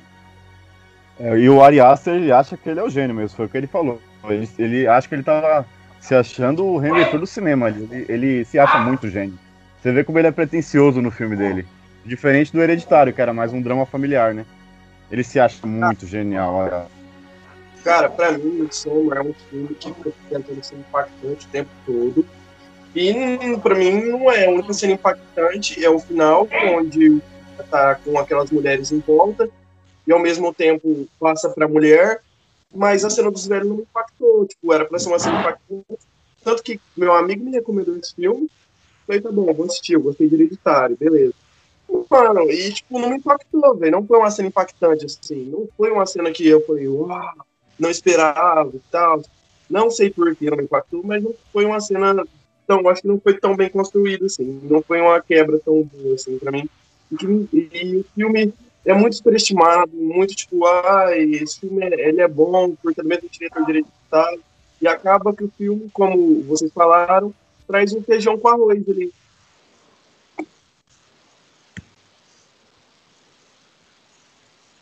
[1.23, 3.49] É, e o Ari Aster, ele acha que ele é o gênio mesmo, foi o
[3.49, 4.03] que ele falou.
[4.25, 5.65] Ele, ele acha que ele tava
[6.01, 7.69] se achando o reinventor do cinema.
[7.69, 9.39] Ele, ele se acha muito gênio.
[9.81, 11.65] Você vê como ele é pretencioso no filme dele.
[12.05, 14.45] Diferente do Hereditário, que era mais um drama familiar, né?
[15.13, 16.55] Ele se acha muito genial.
[16.55, 16.87] Olha.
[17.85, 22.27] Cara, pra mim, Midsommar é um filme que fica tentando ser impactante o tempo todo.
[22.97, 24.47] E pra mim não é.
[24.47, 27.21] A única cena impactante é o final, onde
[27.71, 29.49] tá com aquelas mulheres em volta,
[30.07, 32.21] e ao mesmo tempo passa pra mulher,
[32.75, 34.47] mas a cena dos velhos não me impactou.
[34.47, 35.85] Tipo, era pra ser uma cena impactante.
[36.43, 38.49] Tanto que meu amigo me recomendou esse filme.
[39.07, 41.35] Falei, tá bom, vou assistir, eu gostei de hereditário, beleza.
[42.11, 43.93] Mano, e tipo, não me impactou, velho.
[43.93, 45.45] Não foi uma cena impactante, assim.
[45.45, 47.33] Não foi uma cena que eu falei, uau,
[47.79, 49.23] não esperava e tal.
[49.69, 52.25] Não sei por que não me impactou, mas não foi uma cena
[52.67, 52.89] tão.
[52.89, 54.61] Acho que não foi tão bem construída, assim.
[54.65, 56.69] Não foi uma quebra tão boa, assim, pra mim.
[57.11, 58.53] E, e o filme
[58.85, 63.09] é muito superestimado, muito tipo, ah, esse filme é, ele é bom porque é do
[63.09, 63.89] mesmo diretor direito
[64.81, 67.33] e acaba que o filme, como vocês falaram,
[67.69, 69.13] traz um feijão com arroz ali.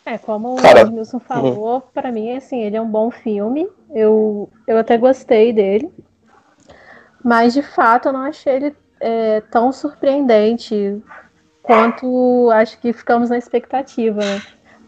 [0.07, 3.69] É, como Cara, o Edmilson falou, pra mim, assim, ele é um bom filme.
[3.95, 5.89] Eu, eu até gostei dele.
[7.23, 11.01] Mas, de fato, eu não achei ele é, tão surpreendente
[11.63, 14.43] quanto acho que ficamos na expectativa, né?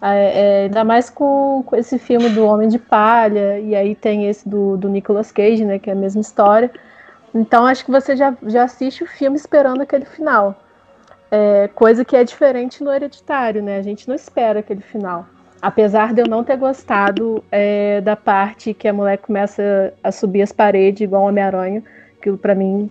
[0.04, 4.28] É, é, ainda mais com, com esse filme do Homem de Palha, e aí tem
[4.28, 5.78] esse do, do Nicolas Cage, né?
[5.78, 6.70] Que é a mesma história.
[7.35, 10.61] Então acho que você já, já assiste o filme esperando aquele final.
[11.30, 13.78] É, coisa que é diferente no hereditário, né?
[13.78, 15.24] A gente não espera aquele final.
[15.62, 20.42] Apesar de eu não ter gostado é, da parte que a mulher começa a subir
[20.42, 21.82] as paredes igual Homem-Aranha,
[22.18, 22.90] aquilo pra mim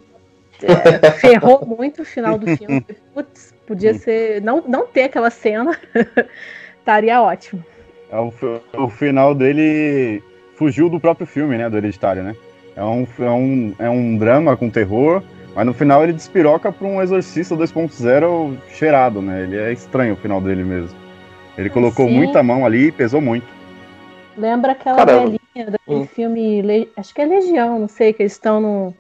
[0.64, 2.86] é, ferrou muito o final do filme.
[3.14, 4.42] Putz, podia ser.
[4.42, 5.78] Não, não ter aquela cena
[6.78, 7.64] estaria ótimo.
[8.12, 8.34] É o,
[8.78, 10.22] o final dele
[10.56, 11.70] fugiu do próprio filme, né?
[11.70, 12.36] Do Hereditário, né?
[12.76, 15.24] É um, é um, é um drama com terror,
[15.56, 19.44] mas no final ele despiroca pra um Exorcista 2.0 cheirado, né?
[19.44, 20.98] Ele é estranho o final dele mesmo.
[21.58, 22.16] Ele colocou Sim.
[22.16, 23.48] muita mão ali e pesou muito.
[24.38, 25.24] Lembra aquela Caramba.
[25.24, 26.08] velhinha daquele Hum.
[26.08, 28.94] filme, acho que é Legião, não sei, que eles estão num,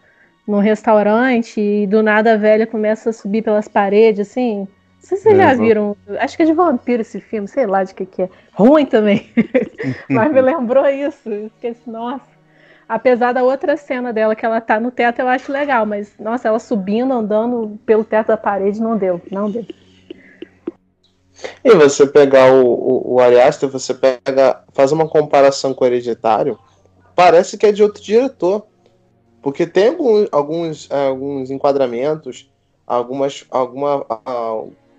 [0.51, 4.59] num restaurante e do nada a velha começa a subir pelas paredes, assim.
[4.59, 4.67] Não
[4.99, 5.61] sei se vocês já Exato.
[5.63, 5.97] viram.
[6.19, 8.29] Acho que é de vampiro esse filme, sei lá de que que é.
[8.53, 9.31] Ruim também.
[10.11, 11.29] Mas me lembrou isso.
[11.57, 12.29] Assim, nossa.
[12.87, 16.49] Apesar da outra cena dela, que ela tá no teto, eu acho legal, mas, nossa,
[16.49, 19.65] ela subindo, andando pelo teto da parede, não deu, não deu.
[21.63, 26.59] E você pegar o, o, o você pega, faz uma comparação com o Hereditário,
[27.15, 28.67] parece que é de outro diretor.
[29.41, 32.51] Porque tem alguns, alguns, eh, alguns enquadramentos,
[32.85, 34.05] algumas, alguma,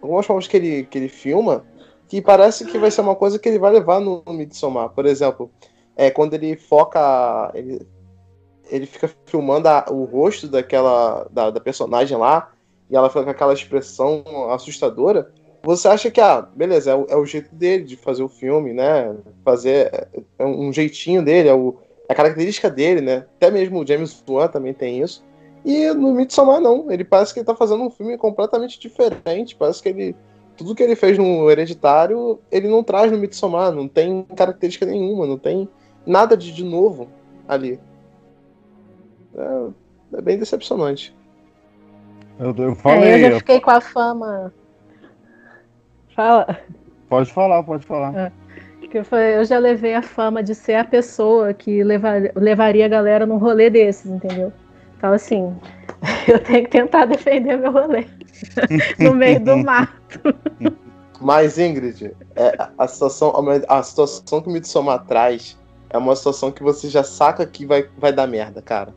[0.00, 1.64] algumas formas que ele, que ele filma,
[2.08, 4.90] que parece que vai ser uma coisa que ele vai levar no, Midsommar.
[4.90, 5.50] Por exemplo,
[5.96, 7.50] é quando ele foca.
[7.54, 7.86] Ele,
[8.70, 12.52] ele fica filmando a- o rosto daquela da, da personagem lá,
[12.90, 15.30] e ela fica com aquela expressão assustadora
[15.64, 18.72] você acha que, ah, beleza, é o, é o jeito dele de fazer o filme,
[18.72, 19.14] né?
[19.44, 23.26] Fazer é um jeitinho dele, é, o, é a característica dele, né?
[23.36, 25.24] Até mesmo o James Wan também tem isso.
[25.64, 26.90] E no Midsommar, não.
[26.90, 29.54] Ele parece que ele tá fazendo um filme completamente diferente.
[29.56, 30.16] Parece que ele.
[30.56, 33.72] Tudo que ele fez no Hereditário, ele não traz no Midsommar.
[33.72, 35.68] Não tem característica nenhuma, não tem
[36.06, 37.08] nada de, de novo
[37.48, 37.80] ali.
[39.34, 41.16] É, é bem decepcionante.
[42.38, 44.52] Eu, eu É, falei, eu já fiquei com a fama.
[46.14, 46.58] Fala.
[47.08, 48.32] pode falar, pode falar.
[48.92, 53.24] Que eu, já levei a fama de ser a pessoa que levar- levaria a galera
[53.24, 54.52] num rolê desses, entendeu?
[54.98, 55.56] Então, assim,
[56.28, 58.04] eu tenho que tentar defender meu rolê
[59.00, 60.20] no meio do mato.
[61.18, 63.32] Mas, Ingrid, é, a, situação,
[63.66, 67.88] a situação que o Midsommar traz é uma situação que você já saca que vai,
[67.96, 68.94] vai dar merda, cara.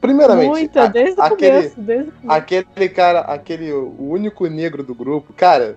[0.00, 1.80] Primeiramente, Muito, a- desde o aquele, começo.
[1.80, 2.30] Desde o começo.
[2.32, 5.76] aquele cara, aquele o único negro do grupo, cara,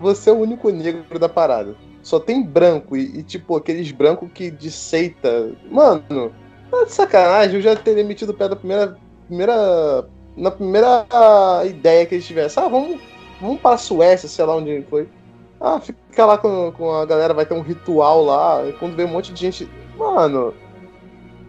[0.00, 1.74] você é o único negro da parada.
[2.02, 5.52] Só tem branco e, e, tipo, aqueles brancos que de seita.
[5.70, 6.32] Mano,
[6.70, 8.96] tá de sacanagem, eu já teria metido o pé da primeira.
[9.26, 11.06] primeira na primeira
[11.64, 12.62] ideia que eles tivessem.
[12.62, 13.00] Ah, vamos,
[13.40, 15.08] vamos para a Suécia, sei lá onde foi.
[15.60, 18.60] Ah, fica lá com, com a galera, vai ter um ritual lá.
[18.78, 19.68] Quando vê um monte de gente.
[19.96, 20.52] Mano.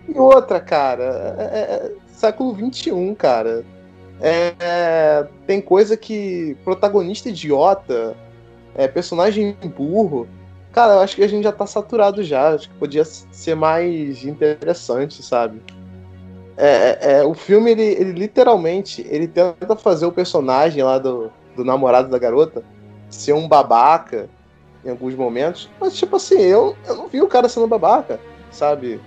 [0.07, 3.65] E outra, cara, é, é, é século XXI, cara.
[4.21, 8.15] É, tem coisa que protagonista idiota,
[8.77, 10.27] é, personagem burro.
[10.71, 12.53] Cara, eu acho que a gente já tá saturado já.
[12.53, 15.61] Acho que podia ser mais interessante, sabe?
[16.55, 21.31] É, é, é, o filme, ele, ele literalmente, ele tenta fazer o personagem lá do,
[21.55, 22.63] do namorado da garota
[23.09, 24.29] ser um babaca
[24.85, 25.69] em alguns momentos.
[25.79, 28.19] Mas, tipo assim, eu, eu não vi o cara sendo babaca,
[28.51, 28.99] sabe?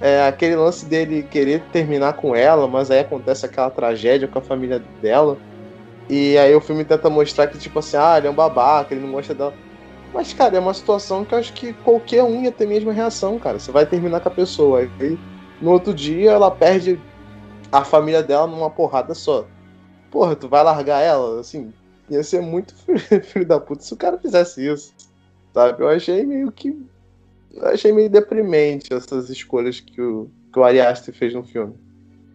[0.00, 4.42] É, aquele lance dele querer terminar com ela, mas aí acontece aquela tragédia com a
[4.42, 5.38] família dela.
[6.08, 9.04] E aí o filme tenta mostrar que, tipo assim, ah, ele é um babaca, ele
[9.04, 9.54] não gosta dela.
[10.14, 12.92] Mas, cara, é uma situação que eu acho que qualquer um ia ter a mesma
[12.92, 13.58] reação, cara.
[13.58, 14.80] Você vai terminar com a pessoa.
[14.80, 15.18] Aí
[15.60, 16.98] no outro dia ela perde
[17.72, 19.46] a família dela numa porrada só.
[20.10, 21.40] Porra, tu vai largar ela?
[21.40, 21.72] Assim,
[22.08, 22.74] ia ser muito
[23.24, 24.94] filho da puta se o cara fizesse isso.
[25.52, 25.82] Sabe?
[25.82, 26.76] Eu achei meio que
[27.52, 31.74] eu achei meio deprimente essas escolhas que o, que o Ari Aster fez no filme.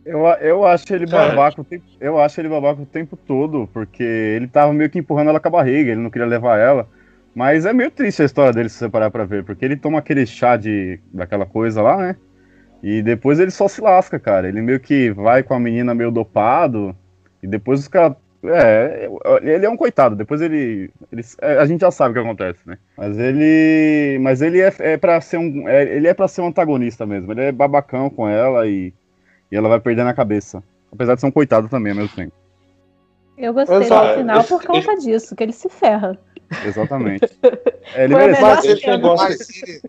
[0.06, 4.04] Eu, eu acho ele babaca o tempo, eu acho ele babaca o tempo todo, porque
[4.04, 6.88] ele tava meio que empurrando ela com a barriga, ele não queria levar ela.
[7.36, 10.00] Mas é meio triste a história dele se você parar pra ver, porque ele toma
[10.00, 12.16] aquele chá de daquela coisa lá, né?
[12.84, 14.48] E depois ele só se lasca, cara.
[14.50, 16.96] Ele meio que vai com a menina meio dopado,
[17.42, 19.08] e depois os caras é,
[19.44, 20.16] ele é um coitado.
[20.16, 22.78] Depois ele, ele, é, a gente já sabe o que acontece, né?
[22.98, 26.48] Mas ele, mas ele é, é para ser um, é, ele é para ser um
[26.48, 27.32] antagonista mesmo.
[27.32, 28.94] Ele é babacão com ela e,
[29.52, 30.64] e ela vai perdendo a cabeça.
[30.92, 32.34] Apesar de ser um coitado também ao mesmo tempo.
[33.38, 36.18] Eu gostei do final por conta disso, que ele se ferra.
[36.66, 37.28] Exatamente.
[37.94, 38.42] É, ele merece.
[38.42, 39.82] Mas, ele, mas,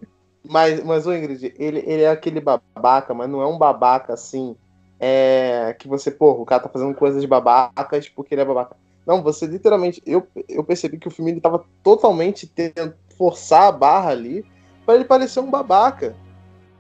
[0.43, 4.57] mas, mas, o Ingrid, ele, ele é aquele babaca, mas não é um babaca assim
[4.99, 8.77] é, que você, porra, o cara tá fazendo coisas babacas porque ele é babaca.
[9.07, 10.03] Não, você literalmente.
[10.07, 14.45] Eu, eu percebi que o filme ele tava totalmente tentando forçar a barra ali
[14.87, 16.17] para ele parecer um babaca.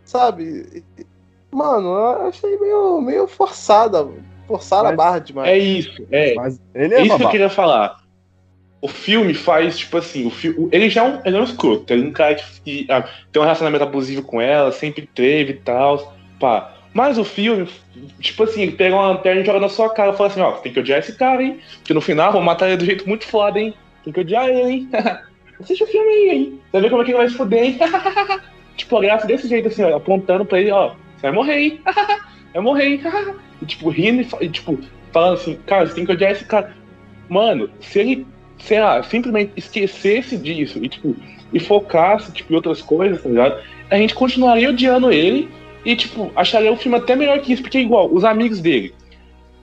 [0.04, 0.84] Sabe?
[1.52, 4.08] Mano, eu achei meio, meio forçada.
[4.46, 5.48] Forçar a barra demais.
[5.48, 6.34] É isso, é.
[6.34, 8.00] Mas ele é, é isso que eu queria falar.
[8.80, 11.92] O filme faz, tipo assim, o filme, ele já é um, ele é um escroto.
[11.92, 15.52] Ele é um cara que, que ah, tem um relacionamento abusivo com ela, sempre teve
[15.52, 16.14] e tal.
[16.40, 16.74] Pá.
[16.92, 17.68] Mas o filme,
[18.20, 20.52] tipo assim, ele pega uma lanterna e joga na sua cara e fala assim, ó,
[20.52, 21.60] tem que odiar esse cara, hein?
[21.78, 23.74] Porque no final vou matar ele do jeito muito foda, hein?
[24.04, 24.90] Tem que odiar ele, hein?
[25.60, 26.60] Assiste o filme aí, hein?
[26.64, 27.78] Você vai ver como é que ele vai se fuder, hein?
[28.76, 31.80] tipo, a graça desse jeito, assim, ó, apontando pra ele, ó, você vai morrer, hein?
[32.60, 33.00] morrer, hein?
[33.62, 34.78] e, tipo, rindo e, tipo,
[35.12, 36.74] falando assim, cara, você tem que odiar esse cara.
[37.28, 38.26] Mano, se ele,
[38.58, 41.14] sei lá, simplesmente esquecesse disso e, tipo,
[41.52, 43.62] e focasse, tipo, em outras coisas, tá ligado?
[43.88, 45.48] A gente continuaria odiando ele
[45.84, 48.92] e, tipo, acharia o filme até melhor que isso, porque é igual, os amigos dele.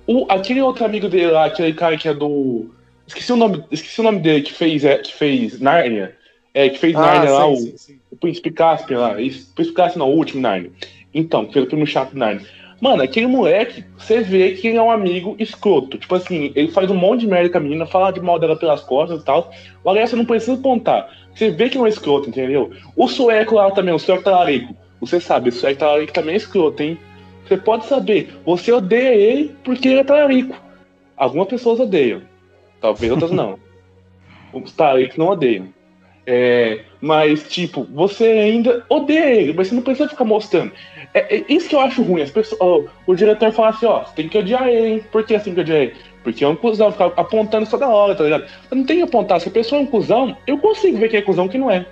[0.07, 2.67] O, aquele outro amigo dele lá, aquele cara que é do.
[3.05, 6.15] Esqueci o nome, esqueci o nome dele, que fez, é, que fez Narnia.
[6.53, 7.99] É, que fez ah, Narnia sim, lá, sim, o, sim.
[8.11, 9.21] o Príncipe Caspian lá.
[9.21, 10.71] Isso, Príncipe Caspian não, o último Narnia.
[11.13, 12.45] Então, que fez o filme chato Narnia.
[12.81, 15.97] Mano, aquele moleque, você vê que ele é um amigo escroto.
[15.97, 18.55] Tipo assim, ele faz um monte de merda com a menina, fala de mal dela
[18.55, 19.51] pelas costas e tal.
[19.83, 21.09] O você não precisa apontar.
[21.35, 22.71] Você vê que é um escroto, entendeu?
[22.95, 24.73] O sueco lá também, o sueco talarico.
[25.01, 26.97] Você sabe, isso aí tá que também é escroto, hein?
[27.45, 30.55] Você pode saber, você odeia ele porque ele é talarico.
[31.17, 32.21] Algumas pessoas odeiam,
[32.79, 33.59] talvez outras não.
[34.53, 35.67] Os talaricos não odeiam.
[36.31, 40.71] É, mas, tipo, você ainda odeia ele, mas você não precisa ficar mostrando.
[41.11, 42.21] É, é isso que eu acho ruim.
[42.21, 45.03] As pessoas, ó, o diretor fala assim, ó, você tem que odiar ele, hein?
[45.11, 45.95] Por que assim que odiar ele?
[46.23, 48.45] Porque é um cuzão, ficar apontando toda hora, tá ligado?
[48.69, 49.41] Eu não tenho que apontar.
[49.41, 51.83] Se a pessoa é um cuzão, eu consigo ver que é cuzão que não é.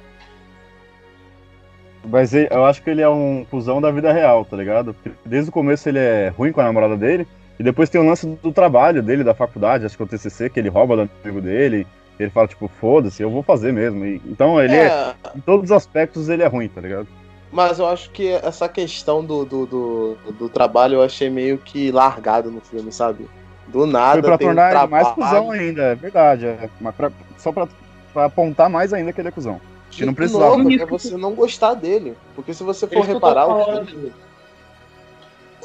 [2.08, 4.96] Mas eu acho que ele é um cuzão da vida real, tá ligado?
[5.26, 7.26] Desde o começo ele é ruim com a namorada dele.
[7.60, 10.48] E depois tem o lance do trabalho dele, da faculdade, acho que é o TCC,
[10.48, 11.88] que ele rouba do amigo dele.
[12.20, 14.06] Ele fala, tipo, foda-se, eu vou fazer mesmo.
[14.06, 14.86] E, então ele é...
[14.86, 15.16] é...
[15.36, 17.08] Em todos os aspectos ele é ruim, tá ligado?
[17.52, 21.92] Mas eu acho que essa questão do, do, do, do trabalho eu achei meio que
[21.92, 23.28] largado no filme, sabe?
[23.68, 24.14] Do nada.
[24.14, 26.46] Foi pra tornar um ele mais cuzão ainda, é verdade.
[26.46, 26.70] É.
[26.80, 27.68] Mas pra, só pra,
[28.14, 29.62] pra apontar mais ainda que ele é cuzão.
[29.90, 30.58] Que não precisava.
[30.58, 32.16] Novo, é você não gostar dele.
[32.36, 33.48] Porque se você for reparar.
[33.48, 34.14] O filme...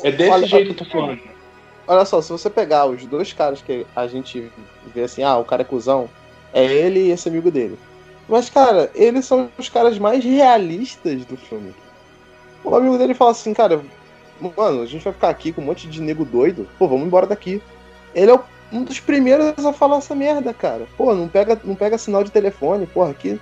[0.02, 1.20] É desse olha, jeito que eu tô falando.
[1.86, 4.50] Olha só, se você pegar os dois caras que a gente
[4.94, 6.08] vê assim, ah, o cara é cuzão,
[6.52, 7.78] é ele e esse amigo dele.
[8.28, 11.74] Mas, cara, eles são os caras mais realistas do filme.
[12.64, 13.82] O amigo dele fala assim, cara,
[14.56, 17.26] mano, a gente vai ficar aqui com um monte de nego doido, pô, vamos embora
[17.26, 17.60] daqui.
[18.14, 18.40] Ele é
[18.72, 20.86] um dos primeiros a falar essa merda, cara.
[20.96, 23.40] Pô, não pega, não pega sinal de telefone, porra, aqui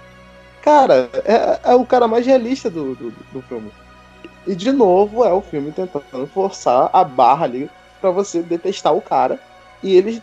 [0.62, 3.70] Cara, é, é o cara mais realista do, do, do, filme.
[4.46, 7.70] E de novo é o filme tentando forçar a barra ali
[8.00, 9.40] para você detestar o cara.
[9.82, 10.22] E ele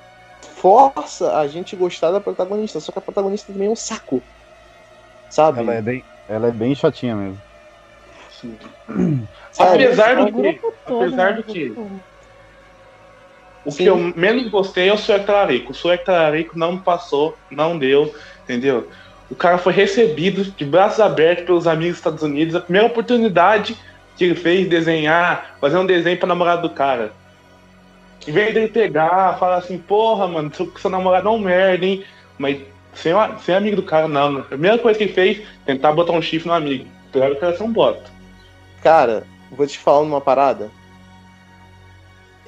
[0.62, 2.80] força a gente gostar da protagonista.
[2.80, 4.22] Só que a protagonista também é um saco.
[5.30, 5.60] Sabe?
[5.60, 7.41] Ela é bem, ela é bem chatinha mesmo.
[9.52, 9.86] Sabe?
[9.86, 11.74] Apesar do que, todo, apesar do o que-
[13.65, 13.78] o Sim.
[13.78, 15.72] que eu menos gostei é o Sueco Talarico.
[15.72, 18.89] O Sueco Talarico não passou, não deu, entendeu?
[19.30, 22.56] O cara foi recebido de braços abertos pelos amigos dos Estados Unidos.
[22.56, 23.76] A primeira oportunidade
[24.15, 27.12] que ele fez de desenhar, fazer um desenho pra namorada do cara.
[28.27, 32.03] Em vez dele pegar, falar assim, porra, mano, seu, seu namorado é um merda, hein?
[32.37, 32.59] Mas
[32.93, 33.13] sem,
[33.43, 34.39] sem amigo do cara, não.
[34.39, 36.85] A primeira coisa que ele fez, tentar botar um chifre no amigo.
[37.11, 38.11] Do cara ser um bota.
[38.83, 40.69] Cara, vou te falar uma parada.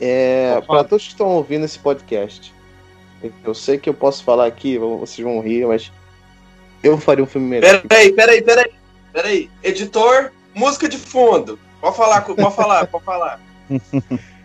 [0.01, 2.53] É, para todos que estão ouvindo esse podcast,
[3.43, 5.91] eu sei que eu posso falar aqui, vocês vão rir, mas
[6.83, 7.81] eu faria um filme melhor.
[7.87, 8.71] Peraí, peraí, peraí.
[9.11, 9.49] Peraí.
[9.63, 11.59] Editor, música de fundo.
[11.81, 13.39] Pode falar, pode falar, pode falar.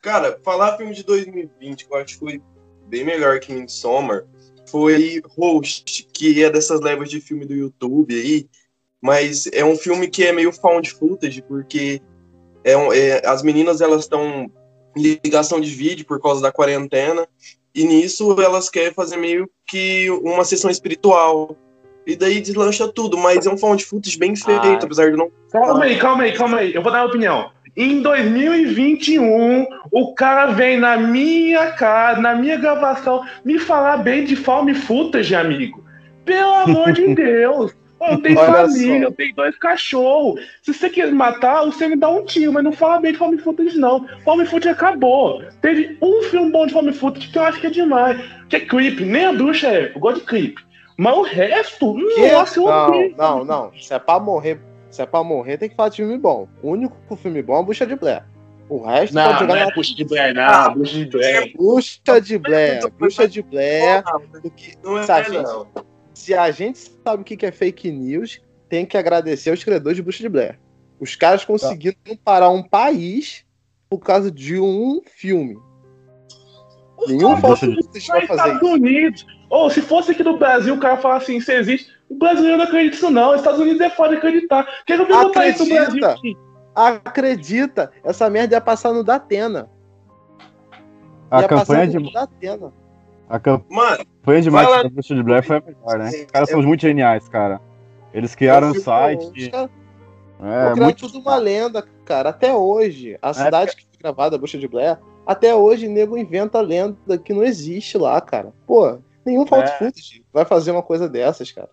[0.00, 2.42] Cara, falar filme de 2020, que eu acho que foi
[2.86, 4.24] bem melhor que Midsommar,
[4.70, 8.48] foi Host, que é dessas levas de filme do YouTube aí,
[9.02, 12.00] mas é um filme que é meio found footage, porque
[12.64, 14.50] é um- é- as meninas elas estão
[14.96, 17.26] em ligação de vídeo por causa da quarentena,
[17.74, 21.56] e nisso elas querem fazer meio que uma sessão espiritual.
[22.06, 24.78] E daí deslancha tudo, mas é um found footage bem feito, Ah.
[24.82, 25.30] apesar de não.
[25.52, 26.74] Calma aí, calma aí, calma aí.
[26.74, 27.50] Eu vou dar uma opinião.
[27.82, 34.36] Em 2021, o cara vem na minha casa, na minha gravação, me falar bem de
[34.36, 35.82] found footage, amigo.
[36.24, 37.72] Pelo amor de Deus.
[38.10, 39.04] Eu tenho Olha família, só.
[39.06, 40.40] eu tenho dois cachorros.
[40.62, 43.18] Se você quer me matar, você me dá um tiro, mas não fala bem de
[43.18, 44.06] found footage, não.
[44.24, 45.42] Found footage acabou.
[45.62, 48.18] Teve um filme bom de found footage que eu acho que é demais.
[48.48, 49.00] Que é Creep.
[49.00, 49.92] Nem a bruxa é.
[49.94, 50.56] Eu gosto de Creep.
[50.98, 52.30] Mas o resto, Que?
[52.32, 53.14] nossa, eu Não, odeio.
[53.18, 53.72] não, não.
[53.78, 54.58] Se é pra morrer,
[54.90, 56.48] se é pra morrer, tem que falar de filme bom.
[56.62, 58.24] O único filme bom é Bucha de Blair.
[58.68, 60.74] O resto Não, pode não jogar é na bruxa de Blair, não.
[60.74, 61.52] Bruxa de Blair.
[61.56, 62.92] Bucha de Blair.
[62.98, 64.04] Bucha de Blair.
[64.42, 65.66] porque Não é, se, a gente, não.
[66.14, 70.02] se a gente sabe o que é fake news, tem que agradecer aos criadores de
[70.02, 70.58] Bucha de Blair.
[71.00, 73.44] Os caras conseguiram parar um país
[73.88, 75.56] por causa de um filme.
[77.08, 78.66] Nenhum Bucha falso de- vai Nos fazer Estados isso.
[78.74, 79.26] Unidos.
[79.48, 81.90] Ou se fosse aqui no Brasil, o cara falar assim, isso existe.
[82.10, 83.30] O brasileiro não acredita nisso, não.
[83.30, 84.66] Os Estados Unidos é foda acreditar.
[84.84, 85.98] Quer que eu perguntar isso no Acredita.
[86.00, 86.36] Brasil aqui?
[86.74, 89.68] Acredita, essa merda ia passar no Datena.
[91.30, 92.72] A ia campanha passar de, no Datena.
[93.28, 96.08] a campanha Mano, de marketing da Bruxa de Blair foi a melhor, né?
[96.10, 97.60] Os caras são muito geniais, cara.
[98.12, 99.24] Eles criaram um site.
[99.24, 99.70] os caras
[100.40, 100.42] É,
[100.72, 101.06] criaram muito.
[101.06, 102.30] tudo uma lenda, cara.
[102.30, 106.60] Até hoje, a cidade que foi gravada, a Bucha de Blair, até hoje, nego inventa
[106.60, 108.52] lenda que não existe lá, cara.
[108.66, 109.46] Pô, nenhum É.
[109.46, 111.68] footage vai fazer uma coisa dessas, cara.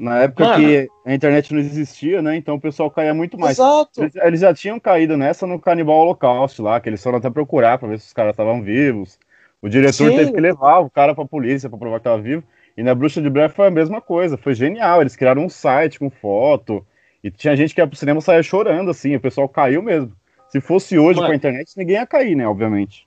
[0.00, 0.64] Na época Mano.
[0.64, 2.34] que a internet não existia, né?
[2.34, 3.58] Então o pessoal caía muito mais.
[3.58, 4.02] Exato.
[4.02, 7.76] Eles, eles já tinham caído nessa no Canibal Holocaust lá, que eles foram até procurar
[7.76, 9.18] pra ver se os caras estavam vivos.
[9.60, 10.16] O diretor Sim.
[10.16, 12.42] teve que levar o cara pra polícia pra provar que tava vivo.
[12.78, 15.02] E na Bruxa de Blair foi a mesma coisa, foi genial.
[15.02, 16.82] Eles criaram um site com foto.
[17.22, 19.14] E tinha gente que ia pro cinema saia chorando, assim.
[19.14, 20.12] O pessoal caiu mesmo.
[20.48, 21.28] Se fosse hoje Mano.
[21.28, 22.48] com a internet, ninguém ia cair, né?
[22.48, 23.06] Obviamente.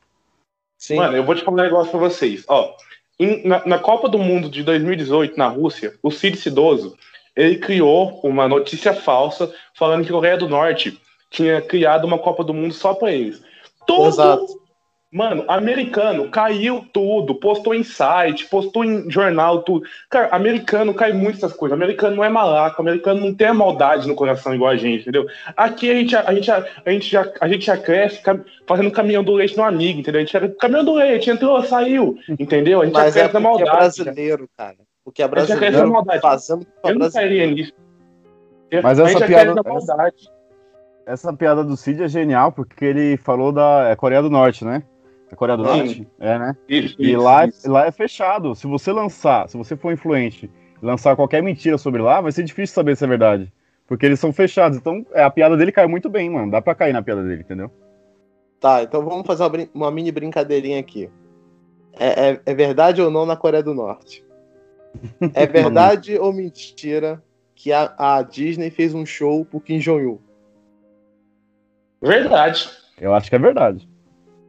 [0.77, 0.97] Sim.
[0.97, 2.45] Mano, eu vou te falar um negócio pra vocês.
[2.47, 2.75] Ó,
[3.45, 6.97] na, na Copa do Mundo de 2018, na Rússia, o Cid Cidoso,
[7.35, 10.99] ele criou uma notícia falsa falando que a Coreia do Norte
[11.29, 13.41] tinha criado uma Copa do Mundo só pra eles.
[13.85, 14.62] Todo, Exato.
[15.13, 19.85] Mano, americano caiu tudo, postou em site, postou em jornal, tudo.
[20.09, 21.77] Cara, americano cai muito essas coisas.
[21.77, 25.27] Americano não é malaco, americano não tem a maldade no coração igual a gente, entendeu?
[25.55, 28.23] Aqui a gente, a gente, a gente, já, a gente já cresce
[28.65, 30.19] fazendo caminhão do leite no amigo, entendeu?
[30.19, 32.81] A gente era caminhão do leite, entrou, saiu, entendeu?
[32.81, 34.03] A gente Mas já é cresce na porque é maldade.
[34.03, 34.77] brasileiro, cara.
[35.05, 36.23] Porque é já cresce na brasileiro maldade.
[36.49, 37.11] Eu não brasileiro.
[37.13, 37.73] cairia nisso.
[38.81, 40.33] Mas a essa gente já piada- cresce na maldade.
[41.05, 44.81] Essa piada do Cid é genial, porque ele falou da é, Coreia do Norte, né?
[45.33, 45.63] É Coreia do.
[45.63, 46.07] Norte?
[46.19, 46.55] É, né?
[46.69, 47.71] Isso, E isso, lá, isso.
[47.71, 48.53] lá é fechado.
[48.55, 50.49] Se você lançar, se você for influente
[50.81, 53.51] e lançar qualquer mentira sobre lá, vai ser difícil saber se é verdade.
[53.87, 54.77] Porque eles são fechados.
[54.77, 56.51] Então, é, a piada dele caiu muito bem, mano.
[56.51, 57.71] Dá pra cair na piada dele, entendeu?
[58.59, 61.09] Tá, então vamos fazer uma, brin- uma mini brincadeirinha aqui.
[61.99, 64.23] É, é- é verdade ou não na Coreia do Norte?
[65.33, 67.21] É verdade ou mentira
[67.55, 70.19] que a, a Disney fez um show pro Kim Jong-un?
[72.01, 72.69] Verdade.
[72.99, 73.89] Eu acho que é verdade.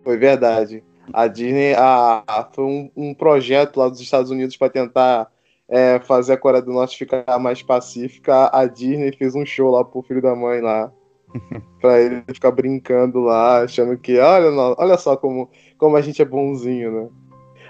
[0.05, 0.85] Foi verdade.
[1.13, 5.29] A Disney a, a- foi um, um projeto lá dos Estados Unidos para tentar
[5.69, 8.49] é, fazer a Coreia do Norte ficar mais pacífica.
[8.53, 10.93] A Disney fez um show lá pro filho da mãe lá.
[11.81, 14.49] pra ele ficar brincando lá, achando que, olha,
[14.79, 17.09] olha só como, como a gente é bonzinho, né?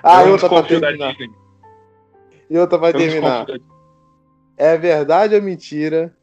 [0.03, 1.15] Ah, Eu e outra pra terminar.
[2.51, 3.47] E outra pra Eu terminar.
[4.59, 6.15] É verdade ou mentira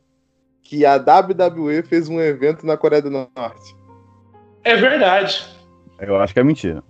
[0.62, 3.76] que a WWE fez um evento na Coreia do Norte.
[4.64, 5.43] É verdade.
[6.02, 6.84] Eu acho que é mentira.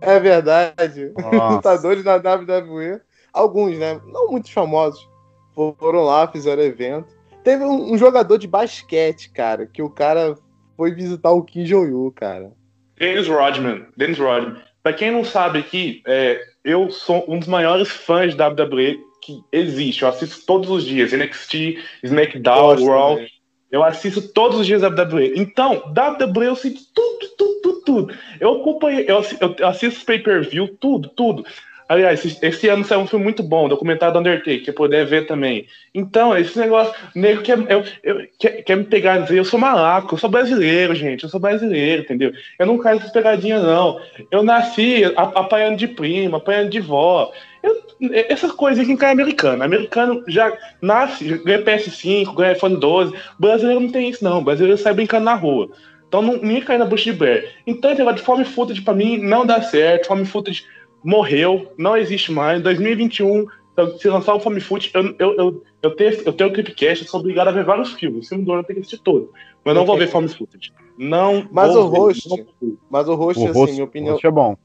[0.00, 1.12] É verdade.
[1.16, 1.54] Nossa.
[1.54, 3.00] Lutadores da WWE,
[3.32, 4.00] alguns, né?
[4.06, 5.08] Não muitos famosos,
[5.54, 7.14] foram lá, fizeram evento.
[7.42, 10.34] Teve um, um jogador de basquete, cara, que o cara
[10.76, 12.52] foi visitar o Kim Jong-un, cara.
[12.98, 13.86] Dennis Rodman.
[13.96, 14.56] Dennis Rodman.
[14.82, 19.42] Pra quem não sabe aqui, é, eu sou um dos maiores fãs da WWE que
[19.50, 20.02] existe.
[20.02, 21.12] Eu assisto todos os dias.
[21.12, 23.14] NXT, SmackDown, Raw.
[23.14, 23.30] também.
[23.74, 25.32] Eu assisto todos os dias WWE.
[25.34, 28.14] Então, WWE eu sinto tudo, tudo, tudo, tudo.
[28.38, 29.20] Eu acompanhei, eu
[29.58, 31.44] eu assisto pay-per-view, tudo, tudo.
[31.88, 35.26] Aliás, esse, esse ano saiu um filme muito bom, documentário do Undertaker, que puder ver
[35.26, 35.66] também.
[35.92, 39.58] Então, esse negócio, nego quer, eu, eu- quer, quer me pegar e dizer, eu sou
[39.58, 42.32] malaco, eu sou brasileiro, gente, eu sou brasileiro, entendeu?
[42.56, 44.00] Eu não caio nessas pegadinhas, não.
[44.30, 47.32] Eu nasci apanhando de prima, apanhando de vó.
[47.64, 47.82] Eu,
[48.28, 49.62] essas coisas aqui em cara é americano.
[49.64, 53.14] Americano já nasce, ganha PS5, ganha iPhone 12.
[53.38, 54.44] Brasileiro não tem isso, não.
[54.44, 55.70] Brasileiro sai brincando na rua.
[56.06, 57.42] Então não, ninguém cai na bucha de bear.
[57.66, 60.06] Então esse negócio de fome footage pra mim não dá certo.
[60.08, 60.64] Fome footage
[61.02, 62.60] morreu, não existe mais.
[62.60, 66.48] Em 2021, então, se lançar o Fome Food, eu, eu, eu, eu, tenho, eu tenho
[66.48, 68.26] o Clipcast, eu sou obrigado a ver vários filmes.
[68.26, 69.32] O filme do ano eu tenho que assistir todo.
[69.64, 70.72] Mas eu não vou ver Fome Footage.
[70.96, 72.78] Não Mas vou o ver, host- vou.
[72.88, 74.18] Mas o host, O assim, minha o opinião.
[74.22, 74.56] é bom.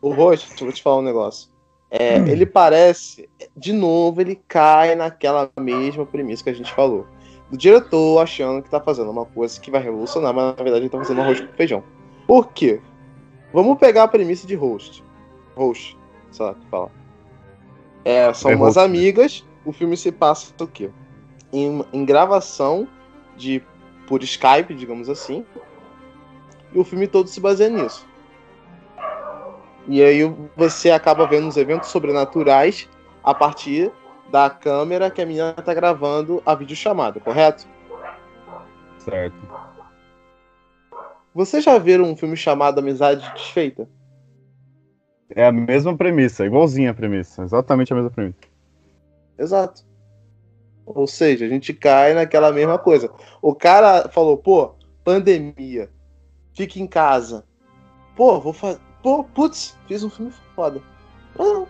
[0.00, 1.48] O host, vou te falar um negócio.
[1.90, 7.06] É, ele parece, de novo, ele cai naquela mesma premissa que a gente falou.
[7.50, 10.88] Do diretor achando que tá fazendo uma coisa que vai revolucionar, mas na verdade ele
[10.88, 11.84] tá fazendo arroz com feijão.
[12.26, 12.80] Por quê?
[13.52, 15.04] Vamos pegar a premissa de host.
[15.54, 15.96] Host,
[16.32, 16.90] sei lá o que fala.
[18.04, 18.84] É, são É umas host, né?
[18.98, 20.90] amigas, o filme se passa o quê?
[21.52, 22.88] Em, em gravação
[23.36, 23.62] de
[24.08, 25.44] por Skype, digamos assim.
[26.72, 28.04] E o filme todo se baseia nisso.
[29.86, 30.22] E aí
[30.56, 32.88] você acaba vendo os eventos sobrenaturais
[33.22, 33.92] a partir
[34.30, 37.66] da câmera que a menina tá gravando a videochamada, correto?
[38.98, 39.36] Certo.
[41.34, 43.88] Vocês já viram um filme chamado Amizade Desfeita?
[45.30, 47.42] É a mesma premissa, igualzinha a premissa.
[47.42, 48.38] Exatamente a mesma premissa.
[49.38, 49.84] Exato.
[50.86, 53.10] Ou seja, a gente cai naquela mesma coisa.
[53.42, 55.90] O cara falou, pô, pandemia,
[56.54, 57.44] fica em casa.
[58.14, 58.80] Pô, vou fazer.
[59.04, 60.80] Pô, putz, fiz um filme foda.
[61.38, 61.64] Ah.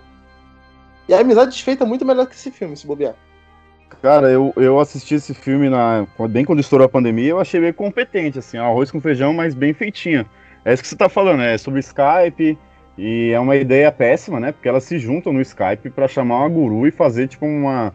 [1.09, 3.17] E a amizade desfeita é muito melhor que esse filme, se bobear.
[4.01, 7.75] Cara, eu, eu assisti esse filme na, bem quando estourou a pandemia, eu achei meio
[7.75, 10.25] competente, assim, arroz com feijão, mas bem feitinho.
[10.65, 12.57] É isso que você tá falando, é sobre Skype,
[12.97, 14.53] e é uma ideia péssima, né?
[14.53, 17.93] Porque elas se juntam no Skype pra chamar uma guru e fazer, tipo, uma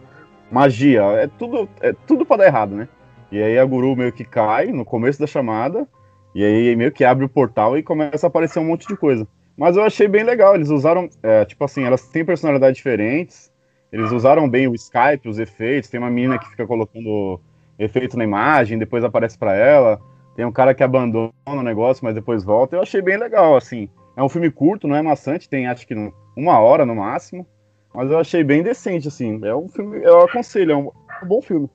[0.52, 1.02] magia.
[1.14, 2.90] É tudo, é tudo pra dar errado, né?
[3.32, 5.88] E aí a guru meio que cai no começo da chamada,
[6.34, 9.28] e aí meio que abre o portal e começa a aparecer um monte de coisa.
[9.58, 13.52] Mas eu achei bem legal, eles usaram, é, tipo assim, elas têm personalidades diferentes,
[13.92, 15.90] eles usaram bem o Skype, os efeitos.
[15.90, 17.40] Tem uma menina que fica colocando
[17.78, 20.00] efeito na imagem, depois aparece pra ela.
[20.36, 22.76] Tem um cara que abandona o negócio, mas depois volta.
[22.76, 23.90] Eu achei bem legal, assim.
[24.16, 25.96] É um filme curto, não é maçante, tem acho que
[26.38, 27.46] uma hora no máximo.
[27.94, 29.40] Mas eu achei bem decente, assim.
[29.44, 30.92] É um filme, eu aconselho, é um
[31.26, 31.70] bom filme.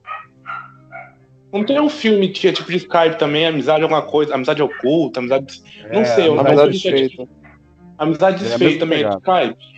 [1.55, 5.21] Não tem um filme que é tipo de Skype também, amizade alguma coisa, amizade oculta,
[5.21, 5.61] amizade.
[5.91, 7.31] Não É, sei, eu amizade não Amizade sei se é desfeita.
[7.97, 9.17] Amizade É a desfeita também, pegada.
[9.17, 9.75] Skype.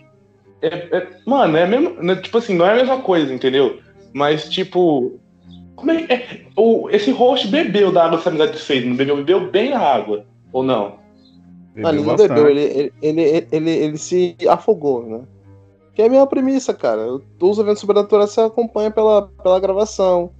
[0.61, 2.01] É, é- mano, é mesmo.
[2.01, 3.79] né, Tipo assim, não é a mesma coisa, entendeu?
[4.11, 5.19] Mas, tipo.
[5.75, 6.11] Como é que.
[6.13, 9.17] É, o, esse host bebeu da água dessa amizade desfeita, não bebeu?
[9.17, 10.25] Bebeu bem na água.
[10.51, 10.97] Ou não?
[11.75, 12.29] Não, ele não bastante.
[12.29, 15.21] bebeu, ele, ele, ele, ele, ele se afogou, né?
[15.93, 17.07] Que é a mesma premissa, cara.
[17.39, 20.31] Os eventos sobrenaturais você acompanha pela, pela gravação.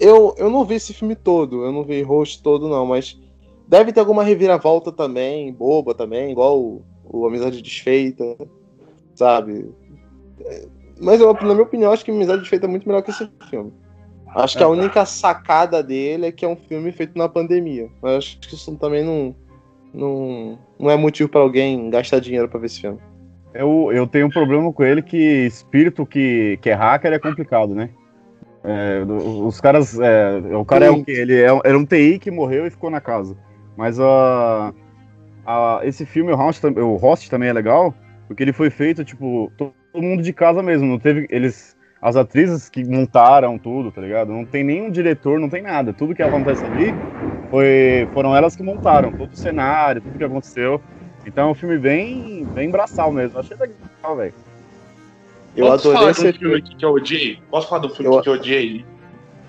[0.00, 3.18] Eu, eu não vi esse filme todo, eu não vi host todo, não, mas
[3.66, 8.36] deve ter alguma reviravolta também, boba também, igual o, o Amizade Desfeita,
[9.14, 9.70] sabe?
[10.40, 10.68] É,
[11.00, 13.72] Mas eu, na minha opinião, acho que Amizade Desfeita é muito melhor que esse filme.
[14.34, 17.88] Acho que a única sacada dele é que é um filme feito na pandemia.
[18.02, 19.34] Mas acho que isso também não,
[19.92, 22.98] não, não é motivo pra alguém gastar dinheiro pra ver esse filme.
[23.54, 27.74] Eu, eu tenho um problema com ele que espírito que, que é hacker é complicado,
[27.74, 27.90] né?
[28.64, 29.98] É, os caras.
[29.98, 31.12] é, o cara é o quê?
[31.12, 33.36] Ele é, era um TI que morreu e ficou na casa.
[33.76, 34.74] Mas a,
[35.46, 37.94] a- esse filme, o Host, o Host também é legal,
[38.26, 40.86] porque ele foi feito, tipo, todo mundo de casa mesmo.
[40.88, 41.26] Não teve.
[41.30, 41.76] Eles.
[42.00, 44.32] As atrizes que montaram tudo, tá ligado?
[44.32, 45.92] Não tem nenhum diretor, não tem nada.
[45.92, 46.96] Tudo que acontece ali
[47.50, 50.80] foi, foram elas que montaram, todo o cenário, tudo que aconteceu.
[51.26, 53.38] Então é um filme bem, bem braçal mesmo.
[53.38, 54.34] Achei legal, velho.
[55.58, 56.66] Eu Posso adorei falar esse filme efeito.
[56.66, 57.38] aqui que eu odiei?
[57.50, 58.84] Posso falar do filme Eu- que eu odiei?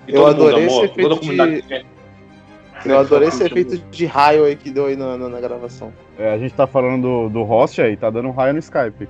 [0.08, 1.86] E eu adorei esse efeito Toda a comunidade- de-.
[2.86, 3.60] Eu adorei esse Filme.
[3.60, 5.92] efeito de raio aí que deu aí na, na, na gravação.
[6.18, 9.06] É, a gente tá falando do, do host aí, tá dando um raio no Skype.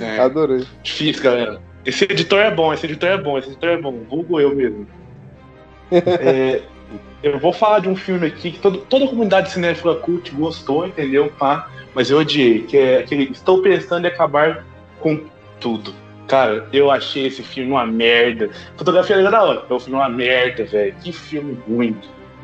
[0.00, 0.64] É, Adorei.
[0.82, 1.60] difícil, galera.
[1.84, 3.92] Esse editor é bom, esse editor é bom, esse editor é bom.
[4.08, 4.86] Vulgo eu mesmo.
[5.90, 6.62] É,
[7.22, 10.86] eu vou falar de um filme aqui que todo, toda a comunidade cinéfila cult gostou,
[10.86, 11.32] entendeu?
[11.38, 14.64] Pá, mas eu odiei, que é aquele Estou pensando em acabar
[15.00, 15.20] com
[15.60, 15.94] tudo.
[16.26, 18.50] Cara, eu achei esse filme uma merda.
[18.76, 20.94] Fotografia era da hora, o filme é uma merda, velho.
[21.02, 21.96] Que filme ruim.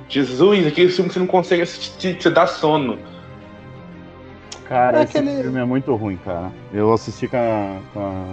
[0.08, 2.98] Jesus, aquele filme que você não consegue assistir, você dá sono.
[4.68, 6.50] Cara, É esse aquele- filme é muito ruim, cara.
[6.72, 8.24] Eu assisti com a, com a,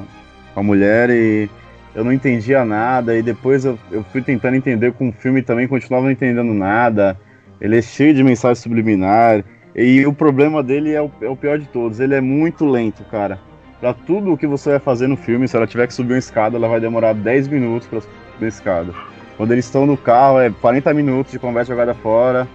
[0.53, 1.47] com a mulher e
[1.93, 3.15] eu não entendia nada.
[3.15, 6.51] E depois eu, eu fui tentando entender com o filme e também continuava não entendendo
[6.53, 7.19] nada.
[7.61, 9.43] Ele é cheio de mensagem subliminar.
[9.75, 11.99] E o problema dele é o, é o pior de todos.
[11.99, 13.39] Ele é muito lento, cara.
[13.83, 16.17] Pra tudo o que você vai fazer no filme, se ela tiver que subir uma
[16.17, 18.93] escada, ela vai demorar 10 minutos pra subir a escada.
[19.35, 22.47] Quando eles estão no carro, é 40 minutos de conversa jogada fora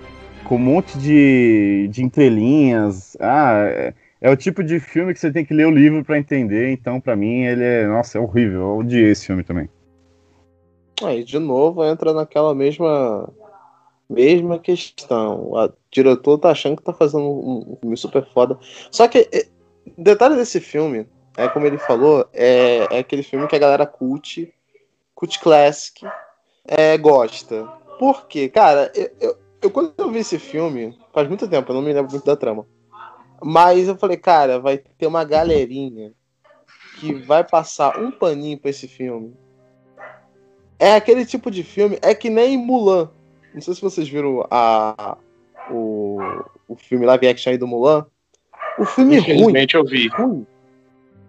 [0.44, 3.14] com um monte de, de entrelinhas.
[3.20, 6.18] Ah, é, é o tipo de filme que você tem que ler o livro pra
[6.18, 6.72] entender.
[6.72, 7.86] Então, pra mim, ele é.
[7.86, 8.60] Nossa, é horrível.
[8.60, 9.68] Eu odiei esse filme também.
[11.02, 13.28] Aí, de novo, entra naquela mesma
[14.08, 15.52] mesma questão.
[15.52, 18.58] O diretor tá achando que tá fazendo um, filme super foda.
[18.90, 19.28] Só que
[19.98, 21.06] detalhe desse filme,
[21.38, 24.52] é como ele falou, é, é aquele filme que a galera cult,
[25.14, 26.04] cult classic,
[26.66, 27.64] é, gosta.
[27.98, 28.48] Por quê?
[28.48, 31.92] Cara, eu, eu, eu- quando eu vi esse filme, faz muito tempo, eu não me
[31.92, 32.66] lembro muito da trama.
[33.42, 36.12] Mas eu falei, cara, vai ter uma galerinha
[36.98, 39.32] que vai passar um paninho pra esse filme.
[40.78, 43.10] É aquele tipo de filme, é que nem Mulan.
[43.54, 45.16] Não sei se vocês viram a,
[45.70, 46.18] o,
[46.68, 48.06] o filme live action aí do Mulan.
[48.78, 50.08] O filme ruim, Infelizmente eu vi.
[50.08, 50.46] ruim.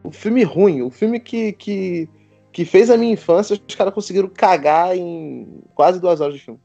[0.04, 2.10] O filme ruim, o filme que, que,
[2.52, 6.60] que fez a minha infância, os caras conseguiram cagar em quase duas horas de filme.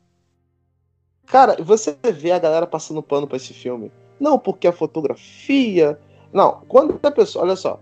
[1.26, 3.90] Cara, você vê a galera passando pano pra esse filme.
[4.20, 5.98] Não porque a fotografia.
[6.32, 7.44] Não, quando a pessoa.
[7.44, 7.80] Olha só,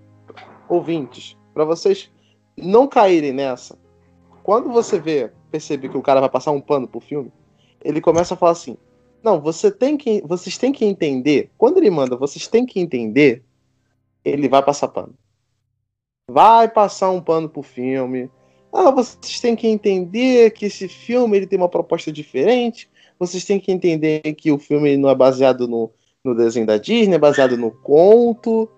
[0.68, 2.10] ouvintes, pra vocês
[2.56, 3.78] não caírem nessa.
[4.42, 7.32] Quando você vê, perceber que o cara vai passar um pano pro filme,
[7.84, 8.76] ele começa a falar assim:
[9.22, 11.50] Não, você tem que, vocês têm que entender.
[11.58, 13.42] Quando ele manda, vocês têm que entender,
[14.24, 15.14] ele vai passar pano.
[16.28, 18.30] Vai passar um pano pro filme.
[18.72, 22.88] Ah, vocês têm que entender que esse filme ele tem uma proposta diferente.
[23.18, 25.90] Vocês têm que entender que o filme não é baseado no,
[26.24, 28.68] no desenho da Disney, é baseado no conto.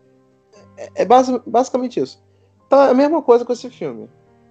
[0.76, 2.22] É, é basi- basicamente isso.
[2.66, 4.09] Então é a mesma coisa com esse filme.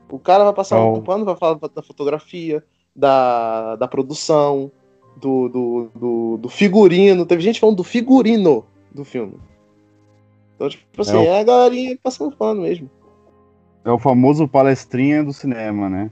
[0.09, 0.93] O cara vai passar Oh.
[0.97, 2.63] um pano, vai falar da fotografia,
[2.95, 4.71] da, da produção,
[5.17, 7.25] do, do, do, do figurino.
[7.25, 9.37] Teve gente falando do figurino do filme.
[10.63, 12.89] Então, tipo assim, É o- é a galerinha passando pano mesmo.
[13.83, 16.09] É o famoso palestrinha do cinema, né?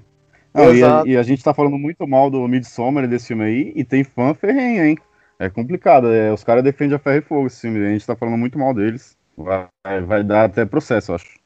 [0.54, 3.72] Não, e, a, e a gente tá falando muito mal do Midsommar desse filme aí,
[3.74, 4.98] e tem fã ferrenha, hein?
[5.40, 8.16] É complicado, é, os caras defendem a ferro e fogo esse filme, a gente tá
[8.16, 9.18] falando muito mal deles.
[9.38, 11.40] Vai, vai dar até processo, eu acho.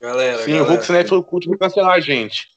[0.00, 0.70] Galera, Sim, o galera.
[0.70, 2.48] Hulk Cinéfilo Cult vai cancelar a gente.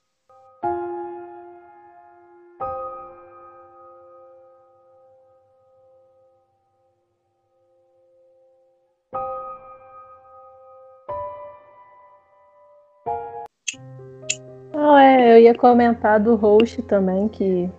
[15.60, 17.70] Comentar do host também, que,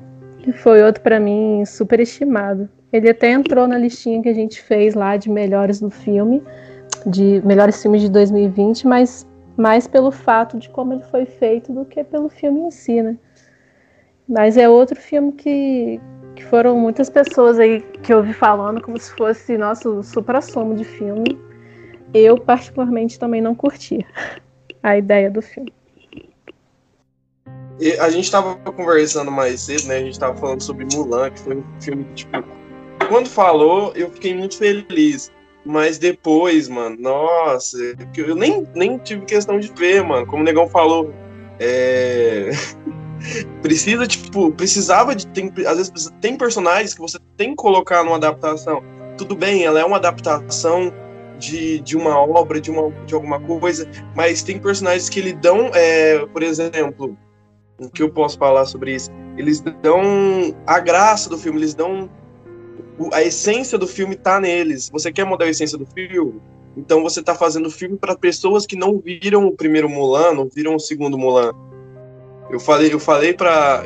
[0.40, 2.68] que foi outro pra mim super estimado.
[2.92, 6.42] Ele até entrou na listinha que a gente fez lá de melhores do filme,
[7.06, 9.26] de melhores filmes de 2020, mas
[9.56, 13.16] mais pelo fato de como ele foi feito do que pelo filme em si, né?
[14.28, 16.00] Mas é outro filme que,
[16.36, 20.84] que foram muitas pessoas aí que eu ouvi falando como se fosse nosso supra-sumo de
[20.84, 21.38] filme.
[22.12, 24.06] Eu, particularmente, também não curti
[24.82, 25.72] a ideia do filme.
[27.98, 29.96] A gente tava conversando mais cedo, né?
[29.96, 32.44] A gente tava falando sobre Mulan, que foi um filme que, tipo,
[33.08, 35.30] quando falou, eu fiquei muito feliz.
[35.64, 37.76] Mas depois, mano, nossa,
[38.16, 40.26] eu nem, nem tive questão de ver, mano.
[40.26, 41.12] Como o Negão falou,
[41.58, 42.50] é...
[43.62, 45.26] precisa, tipo, precisava de.
[45.28, 48.82] Tem, às vezes tem personagens que você tem que colocar numa adaptação.
[49.18, 50.92] Tudo bem, ela é uma adaptação
[51.38, 55.70] de, de uma obra, de, uma, de alguma coisa, mas tem personagens que lhe dão,
[55.74, 57.16] é, por exemplo,
[57.80, 59.10] o que eu posso falar sobre isso?
[59.36, 62.10] Eles dão a graça do filme, eles dão
[63.12, 64.90] a essência do filme tá neles.
[64.90, 66.40] Você quer mudar a essência do filme?
[66.76, 70.74] Então você tá fazendo filme para pessoas que não viram o primeiro Mulan, não viram
[70.74, 71.52] o segundo Mulan.
[72.50, 73.84] Eu falei, eu falei para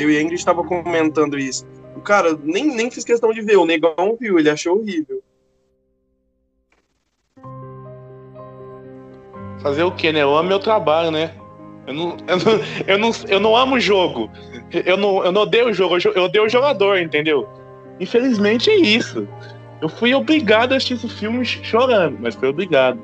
[0.00, 1.64] eu e a Ingrid estava comentando isso.
[1.96, 5.22] O cara nem, nem fiz questão de ver, o negão viu, ele achou horrível.
[9.60, 10.22] Fazer o quê, né?
[10.22, 11.36] Eu amo meu trabalho, né?
[11.86, 14.30] Eu não, eu não, eu não, eu não amo o jogo.
[14.72, 17.48] Eu não, eu não odeio o jogo, eu odeio o jogador, entendeu?
[18.00, 19.28] Infelizmente é isso.
[19.80, 23.00] Eu fui obrigado a assistir esse filme chorando, mas fui obrigado.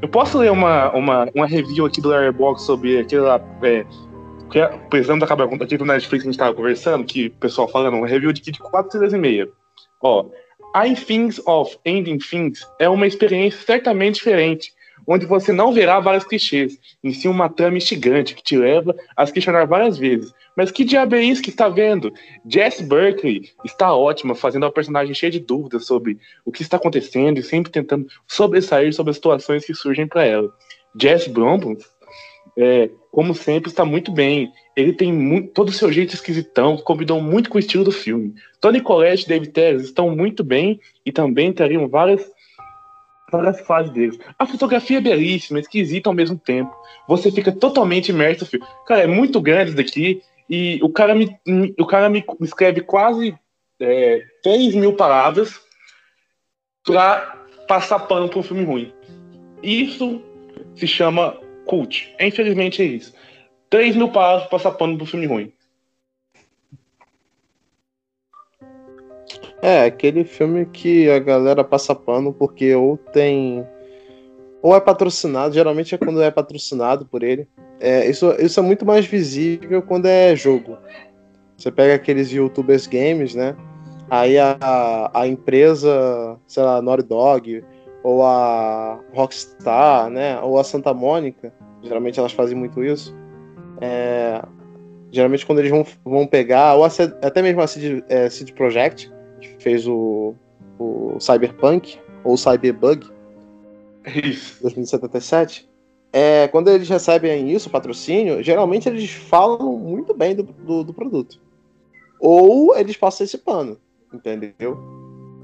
[0.00, 3.84] Eu posso ler uma, uma, uma review aqui do Airbox sobre aquele lá, é,
[4.50, 7.30] que é, precisamos acabar com aqui do Netflix que a gente tava conversando, que o
[7.32, 9.48] pessoal falando, um review de, de 4 estrelas e meia.
[10.00, 10.26] Ó,
[10.76, 14.72] I Things of Ending Things é uma experiência certamente diferente,
[15.06, 19.24] onde você não verá vários clichês, em si uma trama instigante que te leva a
[19.24, 20.32] se questionar várias vezes.
[20.56, 22.12] Mas que diabo é isso que está vendo?
[22.48, 27.38] Jess Berkeley está ótima, fazendo uma personagem cheia de dúvidas sobre o que está acontecendo
[27.38, 30.52] e sempre tentando sobressair sobre as situações que surgem para ela.
[30.98, 31.84] Jess Brombus,
[32.58, 34.50] é, como sempre, está muito bem.
[34.74, 38.34] Ele tem muito, todo o seu jeito esquisitão, combinou muito com o estilo do filme.
[38.60, 42.30] Tony Collette e David Telles estão muito bem e também teriam várias
[43.30, 44.18] várias fases deles.
[44.38, 46.74] A fotografia é belíssima, esquisita ao mesmo tempo.
[47.08, 48.66] Você fica totalmente imerso no filme.
[48.86, 50.22] Cara, é muito grande isso daqui.
[50.48, 51.36] E o cara me,
[51.78, 53.36] o cara me escreve quase
[53.80, 55.60] é, 3 mil palavras
[56.84, 58.92] pra passar pano pra um filme ruim.
[59.62, 60.22] Isso
[60.76, 62.14] se chama cult.
[62.20, 63.12] Infelizmente é isso.
[63.70, 65.52] 3 mil palavras pra passar pano pro filme ruim.
[69.66, 73.66] É, aquele filme que a galera passa pano porque ou tem.
[74.62, 77.48] Ou é patrocinado, geralmente é quando é patrocinado por ele.
[77.80, 80.78] É, isso, isso é muito mais visível quando é jogo.
[81.56, 83.56] Você pega aqueles youtubers games, né?
[84.08, 87.64] Aí a, a empresa, sei lá, Naughty Dog,
[88.04, 90.38] ou a Rockstar, né?
[90.42, 91.52] Ou a Santa Mônica,
[91.82, 93.12] geralmente elas fazem muito isso.
[93.80, 94.40] É,
[95.10, 98.52] geralmente quando eles vão, vão pegar, ou até mesmo a CD, é, CD
[99.40, 100.34] que fez o,
[100.78, 103.06] o Cyberpunk, ou Cyberbug,
[104.06, 104.62] Isso.
[104.62, 105.68] 2077.
[106.12, 111.40] É, quando eles recebem isso, patrocínio, geralmente eles falam muito bem do, do, do produto.
[112.18, 113.76] Ou eles passam esse pano,
[114.12, 114.78] entendeu?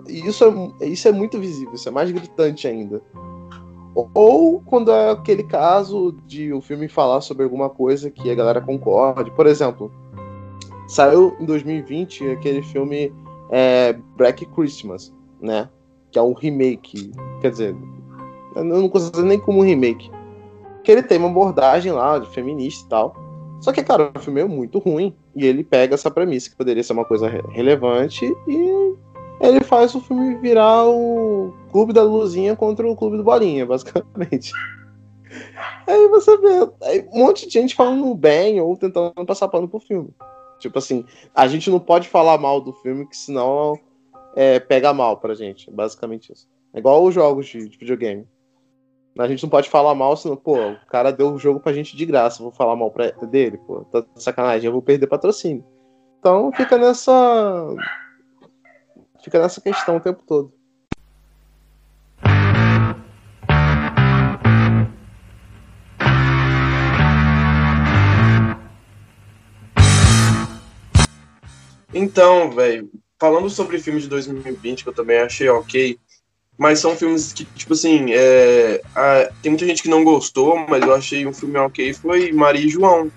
[0.09, 3.03] E isso é, isso é muito visível, isso é mais gritante ainda.
[4.15, 8.61] Ou quando é aquele caso de o filme falar sobre alguma coisa que a galera
[8.61, 9.31] concorde.
[9.33, 9.93] Por exemplo,
[10.89, 13.13] saiu em 2020 aquele filme
[13.53, 15.69] é, Black Christmas, né?
[16.11, 17.13] Que é um remake.
[17.41, 17.77] Quer dizer,
[18.57, 20.11] eu não considero nem como um remake.
[20.83, 23.15] Que ele tem uma abordagem lá de feminista e tal.
[23.61, 25.15] Só que, cara, o filme é muito ruim.
[25.37, 28.97] E ele pega essa premissa que poderia ser uma coisa re relevante e
[29.41, 34.53] ele faz o filme virar o Clube da Luzinha contra o Clube do Bolinha, basicamente.
[35.87, 39.81] Aí você vê aí um monte de gente falando bem ou tentando passar pano pro
[39.81, 40.11] filme.
[40.63, 41.05] Tipo assim,
[41.35, 43.77] a gente não pode falar mal do filme, que senão
[44.37, 45.69] é, pega mal pra gente.
[45.71, 46.49] Basicamente isso.
[46.73, 48.27] É igual os jogos de, de, videogame.
[49.19, 51.97] A gente não pode falar mal, senão, pô, o cara deu o jogo pra gente
[51.97, 52.43] de graça.
[52.43, 55.65] Vou falar mal pra, dele, pô, tá sacanagem, eu vou perder patrocínio.
[56.21, 57.13] Então fica nessa.
[59.21, 60.53] Fica nessa questão o tempo todo.
[72.03, 75.97] Então, velho, falando sobre filmes de 2020, que eu também achei ok,
[76.59, 80.83] mas são filmes que, tipo assim, é, a, tem muita gente que não gostou, mas
[80.83, 83.09] eu achei um filme ok, foi Maria e João,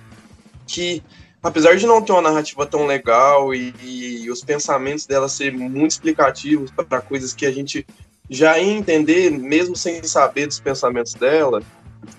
[0.67, 1.01] que,
[1.41, 5.91] apesar de não ter uma narrativa tão legal e, e os pensamentos dela ser muito
[5.91, 7.87] explicativos para coisas que a gente
[8.29, 11.63] já ia entender, mesmo sem saber dos pensamentos dela,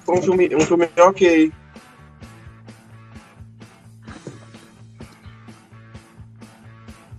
[0.05, 1.53] foi um filme, um filme ok.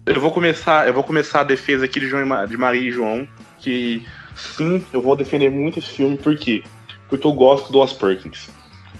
[0.08, 3.28] Eu vou começar, eu vou começar a defesa aqui de, João, de Maria e João,
[3.60, 6.64] que sim, eu vou defender muito esse filme, por quê?
[7.10, 8.49] Porque eu gosto do Os Perkins.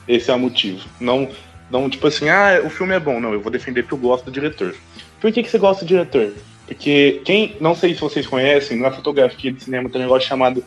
[0.06, 0.86] Esse é o motivo.
[1.00, 1.30] Não,
[1.72, 3.22] não tipo assim, ah, o filme é bom.
[3.22, 4.76] Não, eu vou defender porque eu gosto do diretor.
[5.22, 6.34] Por que, que você gosta do diretor?
[6.68, 10.62] Porque quem, não sei se vocês conhecem, na fotografia de cinema tem um negócio chamado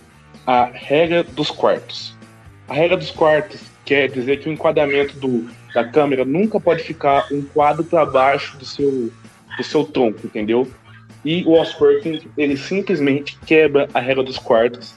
[0.47, 2.17] a regra dos quartos.
[2.67, 7.27] A regra dos quartos quer dizer que o enquadramento do, da câmera nunca pode ficar
[7.31, 9.13] um quadro para baixo do seu
[9.57, 10.71] do seu tronco, entendeu?
[11.25, 14.95] E o Os Perkins, ele simplesmente quebra a regra dos quartos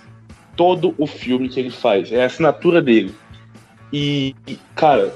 [0.55, 2.11] todo o filme que ele faz.
[2.11, 3.13] É a assinatura dele.
[3.91, 4.35] E,
[4.75, 5.13] cara,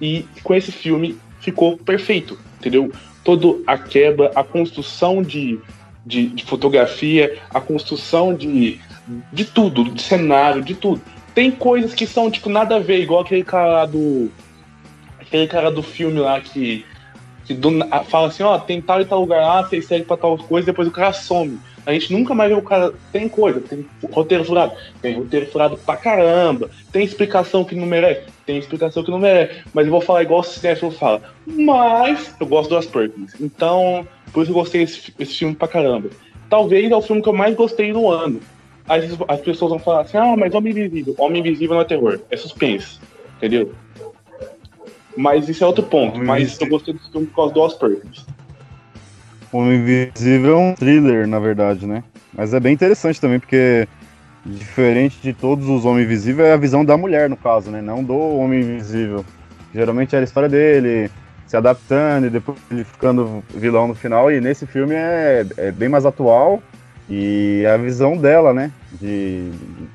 [0.00, 2.92] e com esse filme ficou perfeito, entendeu?
[3.22, 5.58] Toda a quebra, a construção de,
[6.04, 8.80] de, de, fotografia, a construção de,
[9.32, 11.02] de tudo, de cenário, de tudo.
[11.34, 14.30] Tem coisas que são, tipo, nada a ver, igual aquele cara do.
[15.18, 16.84] Aquele cara do filme lá que
[17.44, 17.70] que do,
[18.08, 20.88] fala assim, ó, tem tal e tal lugar lá, você segue pra tal coisa, depois
[20.88, 21.58] o cara some.
[21.86, 22.94] A gente nunca mais vê o cara.
[23.12, 24.72] Tem coisa, tem roteiro furado.
[25.02, 26.70] Tem roteiro furado pra caramba.
[26.90, 28.22] Tem explicação que não merece.
[28.46, 29.62] Tem explicação que não merece.
[29.72, 31.22] Mas eu vou falar igual o Cinéfilo fala.
[31.46, 33.34] Mas eu gosto das Perkins.
[33.38, 36.08] Então, por isso eu gostei desse filme pra caramba.
[36.48, 38.40] Talvez é o filme que eu mais gostei no ano.
[38.88, 41.14] As, as pessoas vão falar assim, ah, mas Homem Invisível.
[41.18, 42.98] Homem Invisível não é terror, é suspense.
[43.36, 43.72] Entendeu?
[45.16, 46.16] Mas isso é outro ponto.
[46.16, 48.26] Homem Mas eu gostei desse filme por causa do Os Perkins.
[49.52, 52.02] Homem Invisível é um thriller, na verdade, né?
[52.32, 53.86] Mas é bem interessante também, porque
[54.44, 57.80] diferente de todos os Homens Invisíveis, é a visão da mulher, no caso, né?
[57.80, 59.24] Não do Homem Invisível.
[59.72, 61.10] Geralmente era a história dele
[61.46, 64.30] se adaptando e depois ele ficando vilão no final.
[64.30, 66.62] E nesse filme é, é bem mais atual.
[67.08, 68.72] E é a visão dela, né?
[69.00, 69.50] De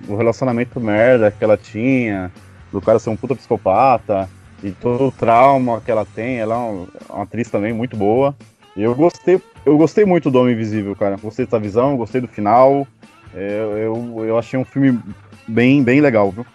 [0.07, 2.31] o relacionamento merda que ela tinha,
[2.71, 4.29] do cara ser um puta psicopata,
[4.63, 6.37] e todo o trauma que ela tem.
[6.39, 8.35] Ela é uma, uma atriz também muito boa.
[8.75, 11.17] E eu gostei, eu gostei muito do Homem Invisível, cara.
[11.17, 12.87] Gostei dessa visão, gostei do final.
[13.33, 14.99] É, eu, eu achei um filme
[15.47, 16.45] bem, bem legal, viu?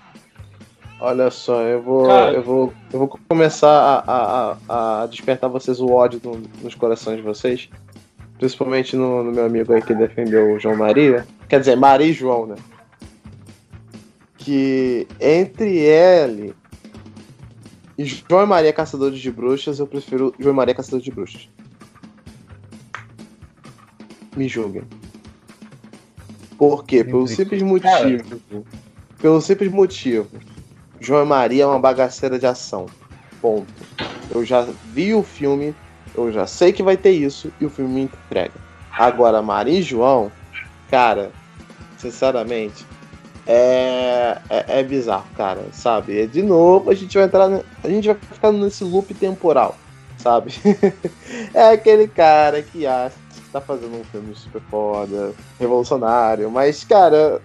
[1.01, 2.33] Olha só, eu vou, Cara.
[2.33, 6.75] eu vou, eu vou começar a, a, a- a despertar vocês o ódio no- nos
[6.75, 7.69] corações de vocês.
[8.39, 11.27] Principalmente no, no meu amigo aí que defendeu o João Maria.
[11.49, 12.55] Quer dizer, Maria e João, né?
[14.39, 16.55] Que entre ele
[17.97, 21.49] e João e Maria Caçadores de Bruxas, eu prefiro João e Maria Caçadores de Bruxas.
[24.37, 24.83] Me julguem.
[26.59, 27.05] Por quê?
[27.05, 28.41] Pelo simples motivo.
[29.19, 30.29] Pelo simples motivo.
[31.01, 32.87] João e Maria é uma bagaceira de ação.
[33.41, 33.73] Ponto.
[34.31, 35.75] Eu já vi o filme,
[36.15, 38.55] eu já sei que vai ter isso e o filme me entrega.
[38.91, 40.33] Agora, Maria e João,
[40.91, 41.31] cara,
[41.99, 42.85] sinceramente,
[43.47, 46.21] é, é, é bizarro, cara, sabe?
[46.21, 49.85] É, de novo, a gente vai entrar, a gente vai ficar nesse loop temporal,
[50.17, 50.53] sabe?
[51.55, 57.43] é aquele cara que acha que tá fazendo um filme super foda, revolucionário, mas, cara,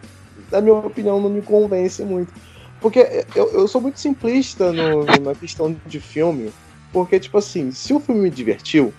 [0.52, 2.34] na minha opinião, não me convence muito.
[2.80, 3.00] Porque
[3.36, 6.56] eu, eu sou muito simplista no- na questão de filme.
[6.92, 8.98] Porque, tipo assim, se o filme me divertiu,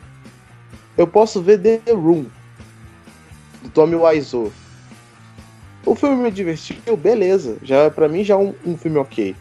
[0.97, 2.31] eu posso ver The Room,
[3.63, 4.57] do Tommy Wiseau.
[5.85, 7.57] O filme me divertiu, beleza.
[7.63, 9.35] Já, pra mim já é um, um filme ok.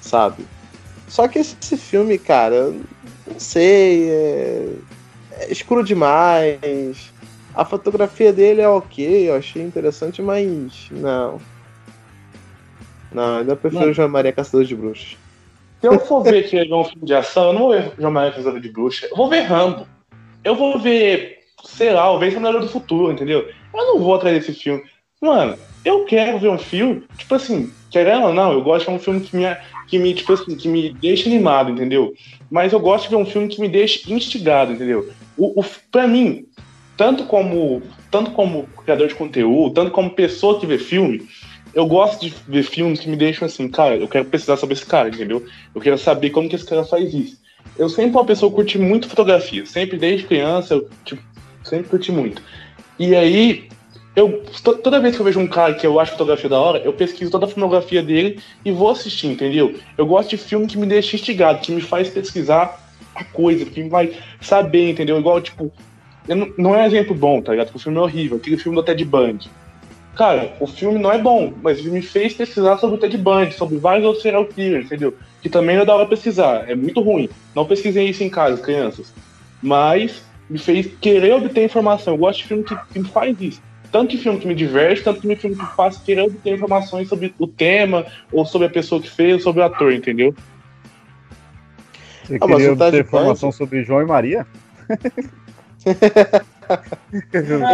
[0.00, 0.46] Sabe?
[1.08, 2.72] Só que esse filme, cara,
[3.26, 4.10] não sei.
[4.10, 4.68] É,
[5.32, 7.12] é escuro demais.
[7.54, 11.40] A fotografia dele é ok, eu achei interessante, mas não.
[13.12, 13.92] Não, ainda prefiro Não.
[13.92, 15.16] João Maria Caçador de Bruxas.
[15.80, 18.12] Se eu for ver que é um filme de ação, eu não vou ver João
[18.12, 19.08] Maria Caçador de Bruxa.
[19.10, 19.86] Eu vou ver Rambo.
[20.44, 23.40] Eu vou ver, sei lá, eu vejo Exterminador do Futuro, entendeu?
[23.74, 24.82] Eu não vou atrás desse filme.
[25.20, 28.98] Mano, eu quero ver um filme, tipo assim, querendo ou não, eu gosto de um
[28.98, 29.44] filme que me,
[29.86, 32.14] que me, tipo assim, que me deixa animado, entendeu?
[32.50, 35.10] Mas eu gosto de ver um filme que me deixa instigado, entendeu?
[35.36, 36.46] O, o, pra mim,
[36.96, 41.28] tanto como, tanto como criador de conteúdo, tanto como pessoa que vê filme,
[41.74, 44.86] eu gosto de ver filmes que me deixam assim, cara, eu quero pesquisar sobre esse
[44.86, 45.44] cara, entendeu?
[45.74, 47.38] Eu quero saber como que esse cara faz isso.
[47.78, 51.22] Eu sempre uma pessoa que curti muito fotografia, sempre desde criança, eu tipo,
[51.62, 52.42] sempre curti muito.
[52.98, 53.68] E aí,
[54.16, 56.78] eu to- toda vez que eu vejo um cara que eu acho fotografia da hora,
[56.78, 59.74] eu pesquiso toda a fotografia dele e vou assistir, entendeu?
[59.96, 62.78] Eu gosto de filme que me deixa instigado, que me faz pesquisar
[63.14, 65.18] a coisa, que me vai saber, entendeu?
[65.18, 65.72] Igual, tipo,
[66.28, 67.66] não, não é exemplo bom, tá ligado?
[67.68, 69.48] Porque o filme é horrível, aquele filme do Ted Bundy.
[70.16, 73.54] Cara, o filme não é bom, mas ele me fez pesquisar sobre o Ted Bundy,
[73.54, 75.16] sobre vários outros serial killers, entendeu?
[75.40, 77.28] Que também não dá pra pesquisar, é muito ruim.
[77.54, 79.14] Não pesquisem isso em casa, crianças.
[79.62, 82.14] Mas me fez querer obter informação.
[82.14, 83.62] Eu gosto de filme que, que me faz isso.
[83.90, 87.08] Tanto de filme que me diverte, tanto de filme que me faz querer obter informações
[87.08, 90.34] sobre o tema, ou sobre a pessoa que fez, ou sobre o ator, entendeu?
[92.24, 94.46] Você Ah, queria obter Bundy- informação sobre João e Maria?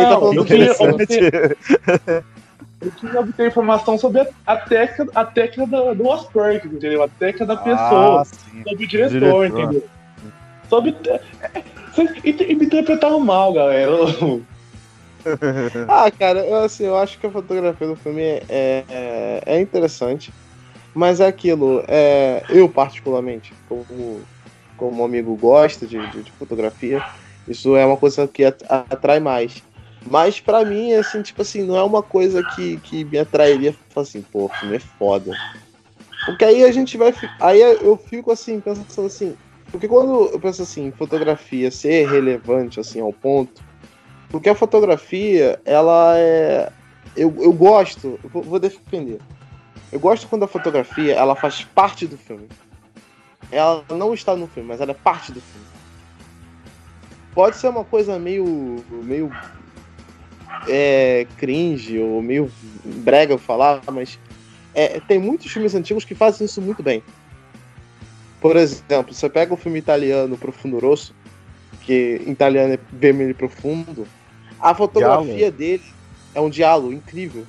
[0.09, 1.57] tá falando eu, queria obter,
[2.81, 6.05] eu queria obter informação sobre a, a técnica, a técnica do, do
[6.67, 7.03] entendeu?
[7.03, 8.23] A técnica da pessoa.
[8.23, 9.47] Ah, sobre o diretor, Diretor.
[9.47, 9.85] entendeu?
[10.71, 10.97] Sobre.
[11.07, 11.63] é,
[12.55, 13.93] me interpretaram mal, galera.
[15.89, 20.37] Ah, cara, eu, assim, eu acho que a fotografia do filme é, é, é interessante,
[20.95, 24.29] mas é aquilo, é, eu particularmente, como,
[24.77, 27.07] como amigo gosta de, de, de fotografia,
[27.47, 29.65] isso é uma coisa que at- atrai mais.
[30.05, 34.05] Mas pra mim, assim, tipo assim, não é uma coisa que, que me atrairia falar
[34.07, 35.41] assim, pô, o filme é foda.
[36.25, 37.13] Porque aí a gente vai.
[37.41, 39.39] Aí eu fico assim, pensando assim.
[39.71, 43.63] Porque quando eu penso assim, fotografia ser relevante assim ao ponto,
[44.29, 46.71] porque a fotografia, ela é.
[47.17, 49.19] Eu, eu gosto, vou, vou defender.
[49.91, 52.49] Eu gosto quando a fotografia ela faz parte do filme.
[53.51, 55.67] Ela não está no filme, mas ela é parte do filme.
[57.33, 58.85] Pode ser uma coisa meio.
[58.91, 59.31] meio.
[60.69, 62.51] É, cringe ou meio
[62.85, 64.19] brega eu falar, mas
[64.75, 67.03] é, tem muitos filmes antigos que fazem isso muito bem.
[68.41, 71.15] Por exemplo, você pega o filme italiano Profundo Rosso,
[71.87, 74.07] que em italiano é vermelho profundo,
[74.61, 75.85] a fotografia dele
[76.35, 77.47] é um diálogo incrível.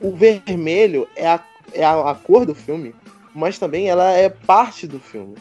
[0.00, 1.40] O vermelho é a,
[1.72, 2.94] é a, a cor do filme,
[3.34, 5.34] mas também ela é parte do filme.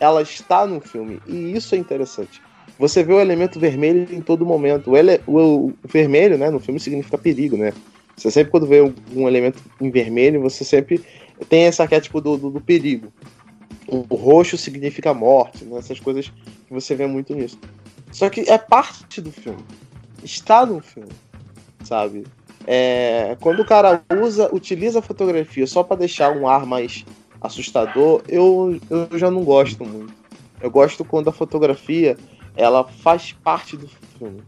[0.00, 1.20] ela está no filme.
[1.26, 2.40] E isso é interessante.
[2.78, 4.90] Você vê o elemento vermelho em todo momento.
[4.90, 7.72] O, ele, o, o vermelho, né, no filme significa perigo, né?
[8.16, 8.80] Você sempre, quando vê
[9.14, 11.04] um elemento em vermelho, você sempre
[11.48, 13.12] tem esse arquétipo do, do, do perigo.
[13.88, 15.78] O, roxo significa morte, né?
[15.78, 17.58] essas coisas que você vê muito nisso.
[18.12, 19.64] Só que é parte do filme.
[20.22, 21.12] Está no filme,
[21.84, 22.26] sabe?
[22.66, 27.04] É, quando o cara usa, utiliza a fotografia só para deixar um ar mais
[27.40, 30.12] assustador, eu, eu já não gosto muito.
[30.60, 32.16] Eu gosto quando a fotografia
[32.56, 34.42] ela faz parte do filme,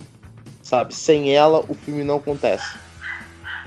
[0.63, 0.95] sabe?
[0.95, 2.77] Sem ela, o filme não acontece,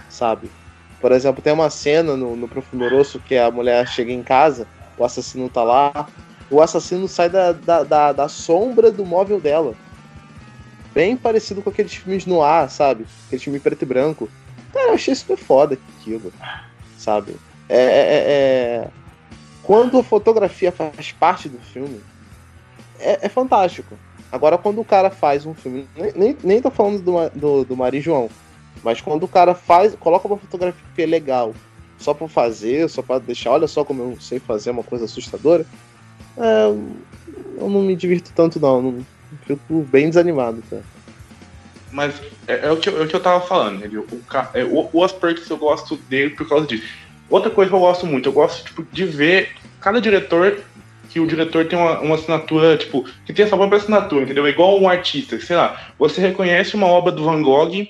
[0.09, 0.51] sabe?
[0.99, 4.67] Por exemplo, tem uma cena no, no Profundoroso que a mulher chega em casa,
[4.97, 6.07] o assassino tá lá,
[6.49, 9.73] o assassino sai da, da, da, da sombra do móvel dela.
[10.93, 13.05] Bem parecido com aqueles filmes no ar, sabe?
[13.27, 14.29] Aquele filme preto e branco.
[14.71, 16.31] Cara, eu achei super foda aquilo,
[16.97, 17.35] sabe?
[17.67, 18.87] É, é, é, é...
[19.63, 22.01] Quando a fotografia faz parte do filme,
[22.99, 23.97] é, é fantástico.
[24.31, 27.77] Agora, quando o cara faz um filme, nem, nem, nem tô falando do, do, do
[27.77, 28.29] Mari João,
[28.83, 31.53] mas quando o cara faz, coloca uma fotografia legal,
[32.03, 35.65] só pra fazer, só pra deixar, olha só como eu sei fazer uma coisa assustadora,
[36.37, 36.65] é,
[37.57, 39.05] eu não me divirto tanto não, não
[39.45, 40.83] fico bem desanimado, cara.
[41.91, 42.15] Mas
[42.47, 44.07] é, é, o, que, é o que eu tava falando, ele, o,
[44.53, 46.83] é, o, o Asperks eu gosto dele por causa disso.
[47.29, 49.49] Outra coisa que eu gosto muito, eu gosto tipo, de ver
[49.79, 50.59] cada diretor
[51.09, 54.47] que o diretor tem uma, uma assinatura, tipo, que tem essa própria assinatura, entendeu?
[54.47, 57.87] É igual um artista, sei lá, você reconhece uma obra do Van Gogh,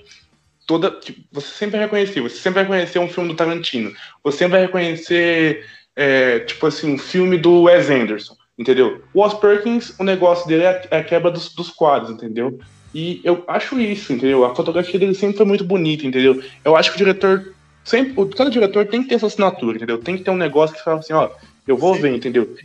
[0.65, 0.91] toda.
[0.91, 3.93] Tipo, você sempre vai reconhecer, você sempre vai reconhecer um filme do Tarantino,
[4.23, 9.01] você sempre vai reconhecer, é, tipo assim, um filme do Wes Anderson, entendeu?
[9.13, 12.59] O Wes Perkins, o negócio dele é a, é a quebra dos, dos quadros, entendeu?
[12.93, 14.45] E eu acho isso, entendeu?
[14.45, 16.43] A fotografia dele sempre foi muito bonita, entendeu?
[16.63, 17.53] Eu acho que o diretor.
[17.83, 19.97] Sempre, cada diretor tem que ter essa assinatura, entendeu?
[19.97, 21.29] Tem que ter um negócio que fala assim, ó,
[21.67, 22.55] eu vou ver, entendeu?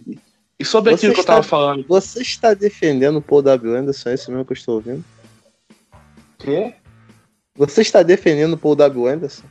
[0.59, 1.85] E sobre aquilo que eu tava falando.
[1.89, 3.75] Você está defendendo o Paul W.
[3.75, 5.05] Anderson, é isso mesmo que eu estou ouvindo?
[6.39, 6.75] Quê?
[7.59, 9.07] Você está defendendo o Paul W.
[9.09, 9.43] Anderson?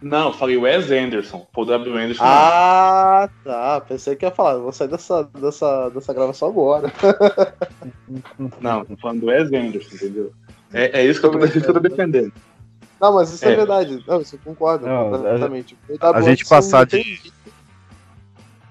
[0.00, 1.46] Não, eu falei Wes Anderson.
[1.52, 1.96] Paul W.
[1.96, 2.24] Anderson.
[2.24, 3.52] Ah, não.
[3.52, 3.80] tá.
[3.82, 4.58] Pensei que ia falar.
[4.58, 6.90] Vou sair dessa, dessa, dessa gravação agora.
[8.60, 10.32] não, tô falando do Wes Anderson, entendeu?
[10.72, 12.32] É, é isso que eu, tô, é eu tô defendendo.
[12.98, 14.02] Não, mas isso é, é verdade.
[14.08, 15.76] Não, isso eu concordo não, completamente.
[16.00, 17.32] A, a gente passar de.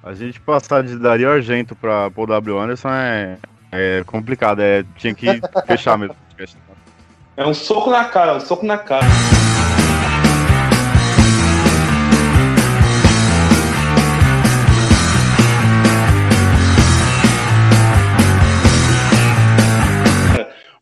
[0.04, 2.58] A gente passar de Dario Argento pra Paul W.
[2.58, 3.38] Anderson é,
[3.72, 4.60] é complicado.
[4.60, 5.28] É, tinha que
[5.68, 6.16] fechar mesmo.
[7.38, 9.06] É um soco na cara, um soco na cara.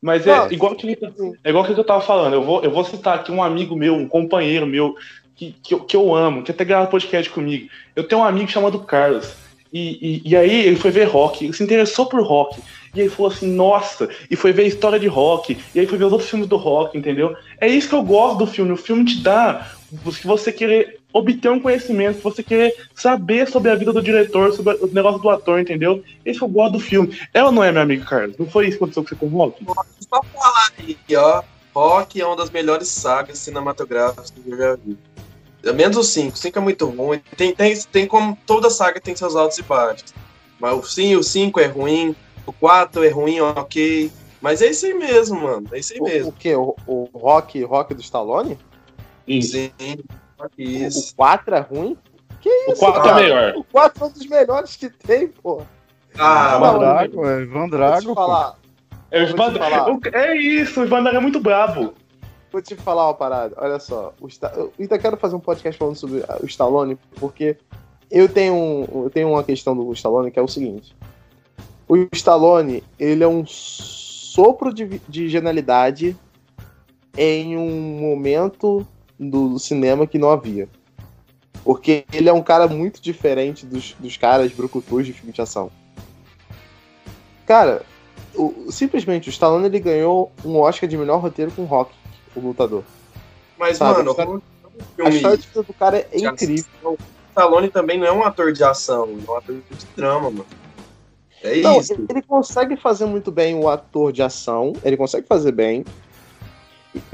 [0.02, 0.98] Mas é igual que
[1.44, 2.34] é igual que eu tava falando.
[2.34, 4.96] Eu vou, eu vou citar aqui um amigo meu, um companheiro meu
[5.36, 7.70] que, que, eu, que eu amo, que até grava podcast comigo.
[7.96, 9.32] Eu tenho um amigo chamado Carlos.
[9.72, 12.60] E, e, e, aí ele foi ver rock, ele se interessou por rock.
[12.94, 15.98] E aí falou assim, nossa, e foi ver a história de rock, e aí foi
[15.98, 17.36] ver os outros filmes do rock, entendeu?
[17.60, 18.72] É isso que eu gosto do filme.
[18.72, 23.76] O filme te dá que você querer obter um conhecimento, você querer saber sobre a
[23.76, 26.04] vida do diretor, sobre o negócio do ator, entendeu?
[26.24, 27.18] Esse que eu gosto do filme.
[27.34, 28.38] Ela não é meu amigo Carlos?
[28.38, 29.88] Não foi isso que aconteceu com você com o Rock?
[30.08, 31.44] Só falar aí, ó.
[31.74, 34.98] Rock é uma das melhores sagas cinematográficas que eu já vi.
[35.74, 36.36] Menos o 5.
[36.36, 37.22] O 5 é muito ruim.
[37.36, 40.14] Tem, tem, tem como toda saga tem seus altos e baixos.
[40.60, 42.16] Mas o 5, o 5 é ruim.
[42.50, 44.12] O 4 é ruim, ok.
[44.42, 45.68] Mas é isso aí mesmo, mano.
[45.72, 46.30] É isso aí o, mesmo.
[46.30, 46.56] O quê?
[46.56, 48.58] O, o rock, rock do Stallone?
[49.28, 49.52] Isso.
[49.52, 49.72] Sim.
[50.58, 51.12] Isso.
[51.14, 51.98] O 4 é ruim?
[52.42, 52.84] Que isso?
[52.84, 53.54] O 4 é melhor.
[53.56, 55.62] O 4 é um dos melhores que tem, pô.
[56.18, 58.16] Ah, Ivan Drago, é Ivan Drago.
[58.16, 58.56] Falar.
[59.12, 59.24] É,
[60.14, 61.94] é isso, o Ivan Drago é muito brabo.
[62.52, 64.12] Vou te falar uma parada, olha só.
[64.20, 64.52] O Sta...
[64.56, 67.58] Eu ainda quero fazer um podcast falando sobre o Stallone, porque
[68.10, 70.96] eu tenho, um, eu tenho uma questão do Stallone que é o seguinte.
[71.90, 76.16] O Stallone, ele é um sopro de, de genialidade
[77.18, 78.86] em um momento
[79.20, 80.70] do cinema que não havia.
[81.64, 85.72] Porque ele é um cara muito diferente dos, dos caras brucutus de filme de ação.
[87.48, 87.82] Cara,
[88.36, 91.92] o, simplesmente o Stallone ele ganhou um Oscar de melhor roteiro com Rock
[92.36, 92.84] o lutador.
[93.58, 93.98] Mas, Sabe?
[93.98, 94.40] mano, cara,
[95.06, 96.66] a história de vida do cara é incrível.
[96.84, 96.98] O
[97.30, 100.46] Stallone também não é um ator de ação, é um ator de drama, mano.
[101.44, 101.94] É não, isso.
[102.10, 105.86] Ele consegue fazer muito bem o ator de ação, ele consegue fazer bem.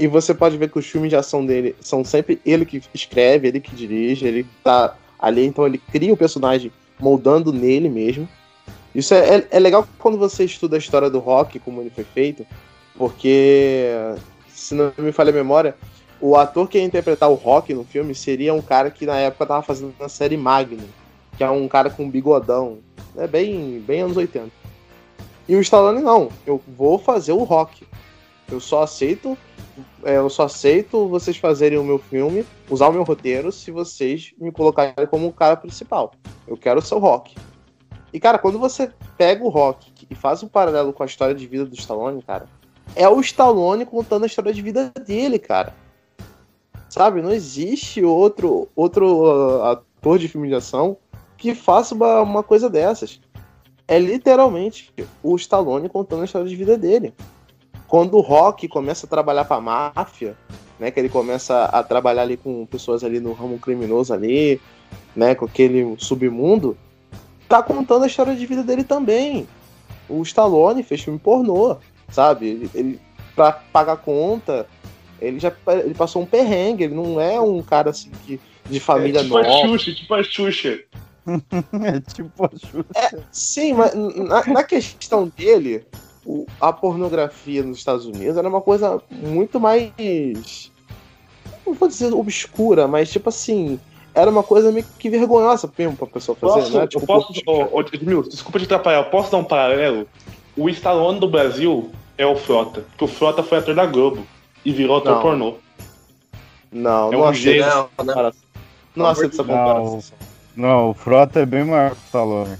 [0.00, 3.46] E você pode ver que os filmes de ação dele são sempre ele que escreve,
[3.46, 8.28] ele que dirige, ele tá ali, então ele cria o personagem moldando nele mesmo.
[8.94, 12.04] Isso é, é, é legal quando você estuda a história do rock, como ele foi
[12.04, 12.46] feito,
[12.96, 13.90] porque
[14.48, 15.76] se não me falha a memória,
[16.20, 19.46] o ator que ia interpretar o Rock no filme seria um cara que na época
[19.46, 20.88] tava fazendo a série Magnum.
[21.36, 22.78] Que é um cara com um bigodão.
[23.16, 24.50] É bem, bem anos 80.
[25.48, 27.86] E o Stallone não, eu vou fazer o rock.
[28.50, 29.36] Eu só aceito.
[30.04, 34.32] é, eu só aceito vocês fazerem o meu filme, usar o meu roteiro, se vocês
[34.38, 36.12] me colocarem como o cara principal.
[36.46, 37.34] Eu quero o rock.
[38.12, 41.46] E, cara, quando você pega o rock e faz um paralelo com a história de
[41.46, 42.46] vida do Stallone, cara,
[42.94, 45.74] é o Stallone contando a história de vida dele, cara.
[46.88, 47.20] Sabe?
[47.20, 50.96] Não existe outro, outro uh, ator de filme de ação
[51.36, 53.20] que faça uma, uma coisa dessas.
[53.88, 57.14] É literalmente o Stallone contando a história de vida dele.
[57.86, 60.36] Quando o Rock começa a trabalhar pra máfia,
[60.78, 60.90] né?
[60.90, 64.60] Que ele começa a trabalhar ali com pessoas ali no ramo criminoso ali,
[65.14, 65.34] né?
[65.34, 66.76] Com aquele submundo,
[67.48, 69.46] tá contando a história de vida dele também.
[70.08, 71.76] O Stallone fez filme pornô,
[72.08, 72.46] sabe?
[72.48, 73.00] Ele, ele
[73.34, 74.66] pra pagar conta,
[75.20, 75.52] ele já
[75.84, 79.34] ele passou um perrengue, ele não é um cara assim que, de família é, tipo
[79.34, 79.48] nova.
[79.48, 80.80] a Xuxa, tipo a Xuxa.
[81.84, 83.26] É tipo a Xuxa.
[83.32, 85.84] Sim, mas na, na questão dele,
[86.24, 90.70] o- a pornografia nos Estados Unidos era uma coisa muito mais.
[91.66, 93.78] Não vou dizer obscura, mas tipo assim.
[94.14, 96.86] Era uma coisa meio que vergonhosa mesmo pra pessoa fazer, Posso, né?
[96.86, 100.08] Tipo, eu posso, ô, ô, Edmilson, desculpa te atrapalhar, eu posso dar um paralelo?
[100.56, 104.26] O Stallone do Brasil é o Frota, porque o Frota foi ator da Globo
[104.64, 105.20] e virou ator Não.
[105.20, 105.54] pornô.
[106.72, 107.64] Não, É não um aceito jeito.
[107.66, 108.06] essa Não, não.
[108.06, 108.40] comparação.
[108.96, 109.54] Não aceito essa Não.
[109.54, 110.02] comparação.
[110.56, 112.56] Não, o Frota é bem maior que o Stallone.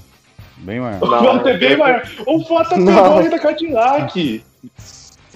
[0.59, 1.03] Bem maior.
[1.03, 2.03] O Não, Frota é bem eu- maior.
[2.27, 3.03] O Frota Não.
[3.03, 4.45] pegou ele da Cadillac.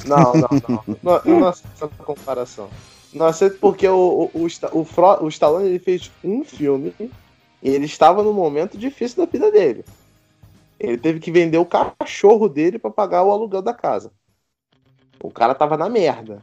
[0.07, 0.85] Não, não, não.
[1.03, 2.69] não eu não aceito essa comparação.
[3.13, 7.69] Não aceito porque o, o, o, o, Fro- o Stallone ele fez um filme e
[7.69, 9.85] ele estava num momento difícil da vida dele.
[10.79, 14.11] Ele teve que vender o cachorro dele pra pagar o aluguel da casa.
[15.23, 16.43] O cara tava na merda.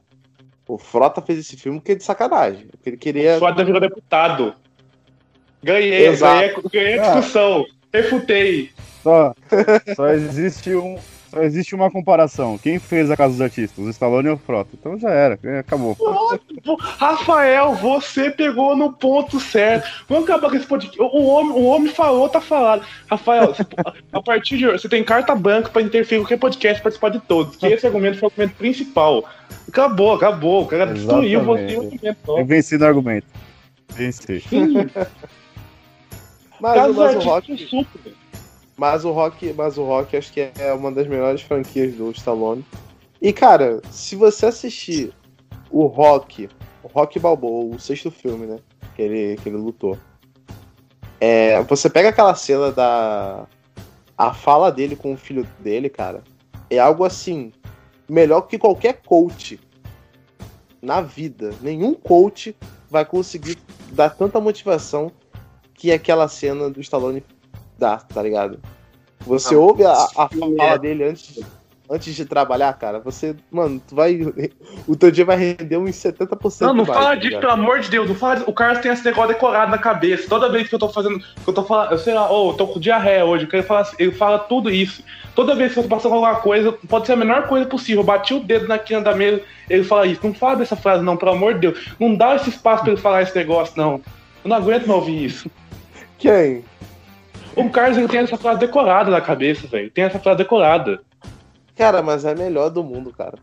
[0.68, 2.68] O Frota fez esse filme porque é de sacanagem.
[2.68, 3.36] Porque ele queria.
[3.36, 4.54] O Frota virou deputado.
[5.64, 7.66] Ganhei, ganhei, ganhei a discussão.
[7.94, 8.72] Refutei.
[9.02, 9.34] Só,
[9.96, 10.98] só existe um.
[11.30, 12.58] Só existe uma comparação.
[12.58, 13.86] Quem fez a Casa dos Artistas?
[13.86, 14.70] O Stallone ou o Frota?
[14.74, 15.96] Então já era, acabou.
[15.96, 20.06] Pô, Rafael, você pegou no ponto certo.
[20.08, 21.00] Vamos acabar com esse podcast.
[21.02, 22.86] O, homem, o homem falou, tá falado.
[23.10, 23.54] Rafael,
[24.14, 27.20] a partir de hoje, você tem carta branca pra interferir em qualquer podcast participar de
[27.20, 27.58] todos.
[27.58, 29.26] Que esse argumento foi o argumento principal.
[29.68, 30.64] Acabou, acabou.
[30.64, 31.96] O cara destruiu você e o Exatamente.
[31.96, 32.38] argumento.
[32.38, 33.28] Eu venci no argumento.
[33.94, 34.40] Venci.
[34.42, 34.90] Sim,
[36.60, 37.68] Mas, caso mas o Rock.
[37.68, 38.14] super.
[38.76, 42.64] Mas o Rock, mas o Rock acho que é uma das melhores franquias do Stallone.
[43.22, 45.12] E cara, se você assistir
[45.72, 46.48] o Rock,
[46.84, 48.60] o Rock Balboa, o sexto filme, né,
[48.96, 49.98] que ele, que ele lutou.
[51.20, 53.48] É, você pega aquela cena da
[54.16, 56.24] a fala dele com o filho dele, cara,
[56.70, 57.52] é algo assim
[58.10, 59.60] melhor que qualquer coach
[60.82, 61.54] na vida.
[61.62, 62.56] Nenhum coach
[62.90, 63.58] vai conseguir
[63.92, 65.12] dar tanta motivação
[65.78, 67.24] que aquela cena do Stallone
[67.78, 68.60] dá, tá ligado?
[69.22, 71.40] Você Ah, ouve a, a fala é- dele antes,
[71.90, 73.00] antes de trabalhar, cara.
[73.00, 74.20] Você, mano, tu vai.
[74.88, 76.62] O teu dia vai render uns 70%.
[76.62, 78.08] Não, não mais, fala tá disso, pelo amor de Deus.
[78.08, 78.50] Não fala disso.
[78.50, 80.28] O Carlos tem esse negócio decorado na cabeça.
[80.28, 81.20] Toda vez que eu tô fazendo.
[81.20, 81.92] Que eu tô falando.
[81.92, 83.46] Eu sei lá, ô, eu tô com diarreia hoje.
[83.46, 85.04] Eu quero falar, assim, ele fala tudo isso.
[85.36, 88.02] Toda vez que eu tô passando alguma coisa, pode ser a menor coisa possível.
[88.02, 90.22] Eu bati o dedo na quina da mesa, ele fala isso.
[90.24, 91.92] Não fala dessa frase, não, pelo amor de Deus.
[92.00, 94.02] Não dá esse espaço pra ele falar esse negócio, não.
[94.44, 95.50] Eu não aguento mais ouvir isso.
[96.18, 96.64] Quem?
[97.56, 99.90] O Carlos ele tem essa frase decorada na cabeça, velho.
[99.90, 101.02] Tem essa frase decorada.
[101.76, 103.38] Cara, mas é a melhor do mundo, cara.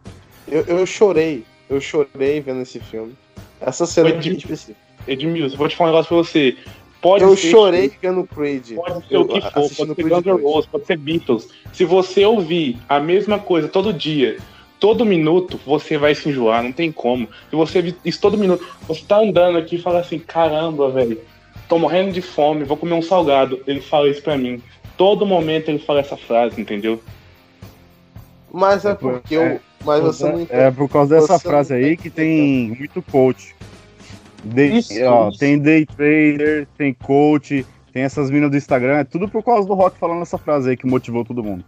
[0.46, 1.44] Eu, eu chorei.
[1.68, 3.16] Eu chorei vendo esse filme.
[3.60, 4.78] Essa cena em específico.
[5.06, 6.56] Edmilson, vou te falar um negócio pra você.
[7.00, 8.76] Pode Eu ser chorei vendo Creed.
[8.76, 10.42] Pode ser Eu o que for, pode ser Guns N' 2.
[10.42, 11.48] Roses, pode ser Beatles.
[11.72, 14.38] Se você ouvir a mesma coisa todo dia,
[14.80, 17.28] todo minuto, você vai se enjoar, não tem como.
[17.50, 21.20] Se você ouvir isso todo minuto, você tá andando aqui e fala assim, caramba, velho,
[21.68, 23.62] tô morrendo de fome, vou comer um salgado.
[23.66, 24.62] Ele fala isso pra mim.
[24.96, 27.02] Todo momento ele fala essa frase, entendeu?
[28.52, 29.60] Mas é É por- porque é- eu.
[29.84, 30.60] Mas você não entende.
[30.62, 33.54] É por causa dessa Você frase aí que tem muito coach.
[34.42, 35.38] Day- Isso, ó, isso.
[35.38, 39.74] Tem day trader, tem coach, tem essas minas do Instagram, é tudo por causa do
[39.74, 41.64] Rock falando essa frase aí que motivou todo mundo.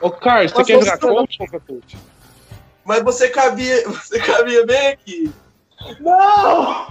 [0.00, 1.98] Ô, Carlos, você quer virar não- coach?
[2.84, 5.32] Mas você cabia, você cabia bem aqui.
[6.00, 6.86] Não!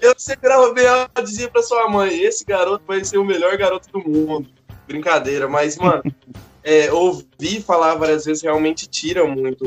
[0.00, 3.56] Eu você grava bem ela dizia pra sua mãe, esse garoto vai ser o melhor
[3.56, 4.48] garoto do mundo.
[4.86, 6.02] Brincadeira, mas, mano,
[6.62, 9.64] é, ouvir falar várias vezes realmente tira muito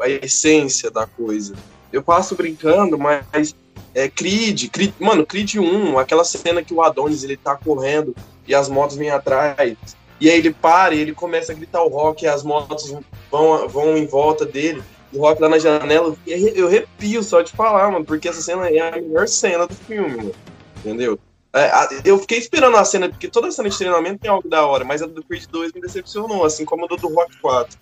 [0.00, 1.54] a essência da coisa.
[1.92, 3.54] Eu passo brincando, mas
[3.94, 8.14] é Creed, Creed, mano, Creed 1, aquela cena que o Adonis ele tá correndo
[8.46, 9.76] e as motos vêm atrás.
[10.20, 12.94] E aí ele para e ele começa a gritar o rock e as motos
[13.30, 14.82] vão, vão em volta dele.
[15.16, 16.14] O rock lá na janela.
[16.26, 20.16] Eu arrepio só de falar, mano, porque essa cena é a melhor cena do filme,
[20.16, 20.34] mano.
[20.78, 21.18] Entendeu?
[21.52, 21.70] É,
[22.04, 25.00] eu fiquei esperando a cena, porque toda cena de treinamento tem algo da hora, mas
[25.00, 27.78] a do Creed 2 me decepcionou, assim como a do, do Rock 4.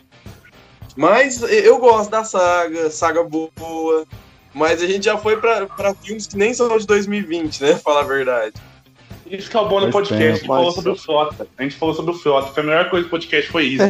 [0.97, 4.07] Mas eu gosto da saga, saga boa.
[4.55, 5.67] Mas a gente já foi pra
[6.01, 7.75] filmes que nem são de 2020, né?
[7.77, 8.55] Falar a verdade.
[9.31, 10.25] Isso que é o bom no Faz podcast.
[10.25, 11.47] A gente falou sobre o Frota.
[11.57, 12.53] A gente falou sobre o Frota.
[12.53, 13.83] Foi a melhor coisa do podcast, foi isso.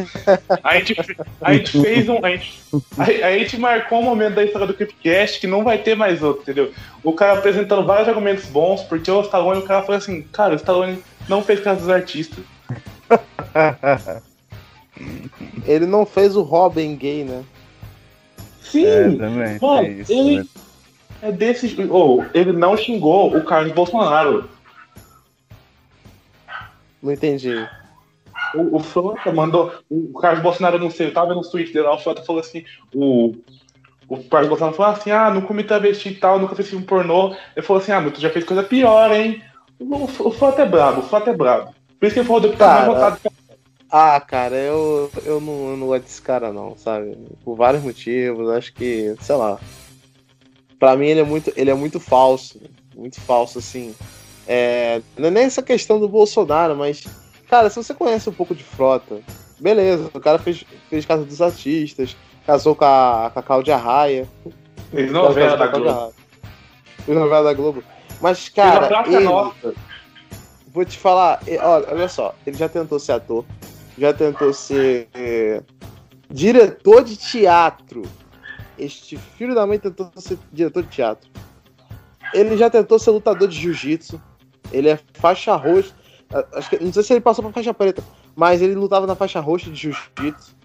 [0.63, 0.95] A gente,
[1.41, 2.23] a gente fez um.
[2.23, 2.63] A gente,
[2.97, 6.23] a, a gente marcou um momento da história do Cripcast que não vai ter mais
[6.23, 6.71] outro, entendeu?
[7.03, 10.57] O cara apresentando vários argumentos bons, porque o Stallone, o cara falou assim, cara, o
[10.57, 12.43] Stallone não fez caso dos artistas.
[15.65, 17.43] Ele não fez o Robin gay, né?
[18.61, 18.85] Sim!
[18.85, 19.59] É, também.
[19.61, 20.45] Mano, tem isso, ele né?
[21.21, 21.75] é desse.
[21.89, 24.49] Ou, ele não xingou o Carlos Bolsonaro.
[27.05, 27.53] Não entendi.
[28.55, 29.71] O, o Frota mandou.
[29.87, 32.65] O Carlos Bolsonaro, não sei, eu tava tweets dele lá, o Frota falou assim.
[32.93, 33.35] O,
[34.09, 37.35] o Carlos Bolsonaro falou assim: ah, não comi travesti e tal, nunca fiz filme pornô.
[37.55, 39.43] Ele falou assim: ah, mas tu já fez coisa pior, hein?
[39.79, 41.75] O, o Frota é brabo, o Frota é brabo.
[41.99, 43.21] Por isso que ele o deputado mais votado.
[43.91, 47.15] Ah, cara, eu, eu, não, eu não gosto desse cara, não, sabe?
[47.43, 49.59] Por vários motivos, acho que, sei lá.
[50.79, 52.59] Pra mim, ele é muito, ele é muito falso.
[52.95, 53.93] Muito falso, assim.
[54.47, 57.05] É, não é nem essa questão do Bolsonaro, mas,
[57.49, 59.19] cara, se você conhece um pouco de frota,
[59.59, 62.15] beleza, o cara fez, fez Casa dos Artistas,
[62.45, 64.27] casou com a, com a Cláudia Raia.
[64.91, 66.13] Fez novela da Globo.
[67.05, 67.83] Fez novela da Globo.
[68.21, 69.25] Mas, cara, ele,
[70.67, 73.45] vou te falar, olha, olha só, ele já tentou ser ator,
[73.97, 75.61] já tentou ser é,
[76.29, 78.03] diretor de teatro.
[78.77, 81.29] Este filho da mãe tentou ser diretor de teatro.
[82.33, 84.21] Ele já tentou ser lutador de jiu-jitsu.
[84.71, 85.93] Ele é faixa roxa.
[86.53, 88.03] Acho que, não sei se ele passou pra faixa preta,
[88.35, 90.55] mas ele lutava na faixa roxa de jiu-jitsu.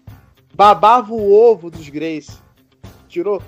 [0.55, 2.33] Babava o ovo dos Grace.
[3.09, 3.43] Tirou.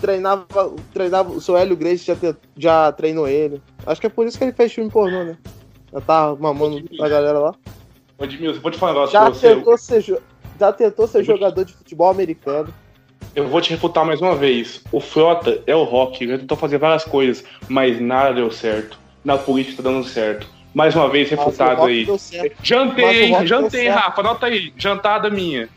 [0.00, 0.46] Treinava,
[0.92, 1.30] treinava.
[1.30, 3.62] O seu Hélio Grace já, te- já treinou ele.
[3.86, 5.38] Acho que é por isso que ele fez filme pornô, né?
[5.92, 7.54] Já tá mamando a galera lá.
[8.18, 9.54] Ô, Edmilson, vou te falar um negócio Já pra você.
[9.54, 10.20] tentou ser,
[10.58, 12.72] já tentou ser jogador de futebol americano.
[13.34, 14.82] Eu vou te refutar mais uma vez.
[14.92, 18.98] O Frota é o rock, ele tentou fazer várias coisas, mas nada deu certo.
[19.24, 20.48] Na política tá dando certo.
[20.74, 22.06] Mais uma vez refutado aí.
[22.62, 23.46] Jantei, hein?
[23.46, 23.88] Jantei.
[23.88, 24.20] Rafa.
[24.20, 24.72] Anota aí.
[24.76, 25.68] Jantada minha.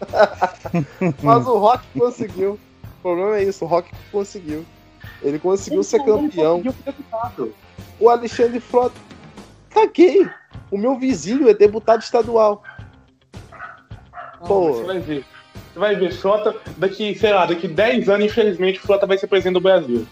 [1.22, 2.58] Mas o Rock conseguiu.
[2.82, 4.64] O problema é isso, o Rock conseguiu.
[5.22, 6.62] Ele conseguiu ser campeão.
[8.00, 8.96] O Alexandre Frota.
[9.70, 10.28] Caguei.
[10.70, 12.62] O meu vizinho é deputado estadual.
[14.46, 14.72] Pô.
[14.72, 15.24] Você vai ver.
[15.72, 19.26] Você vai ver, Frota, daqui, sei lá, daqui 10 anos, infelizmente, o Frota vai ser
[19.26, 20.06] presidente do Brasil.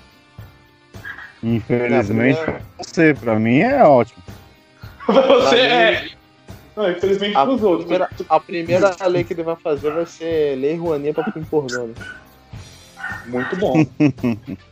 [1.43, 4.23] Infelizmente, pra você, pra mim é ótimo.
[5.07, 6.09] Pra você mim- é.
[6.77, 7.81] Não, infelizmente A pros outros.
[7.85, 11.87] primeira, a primeira lei que ele vai fazer vai ser lei Rouanet pra filme pornô.
[11.89, 11.95] né?
[13.27, 13.85] Muito bom.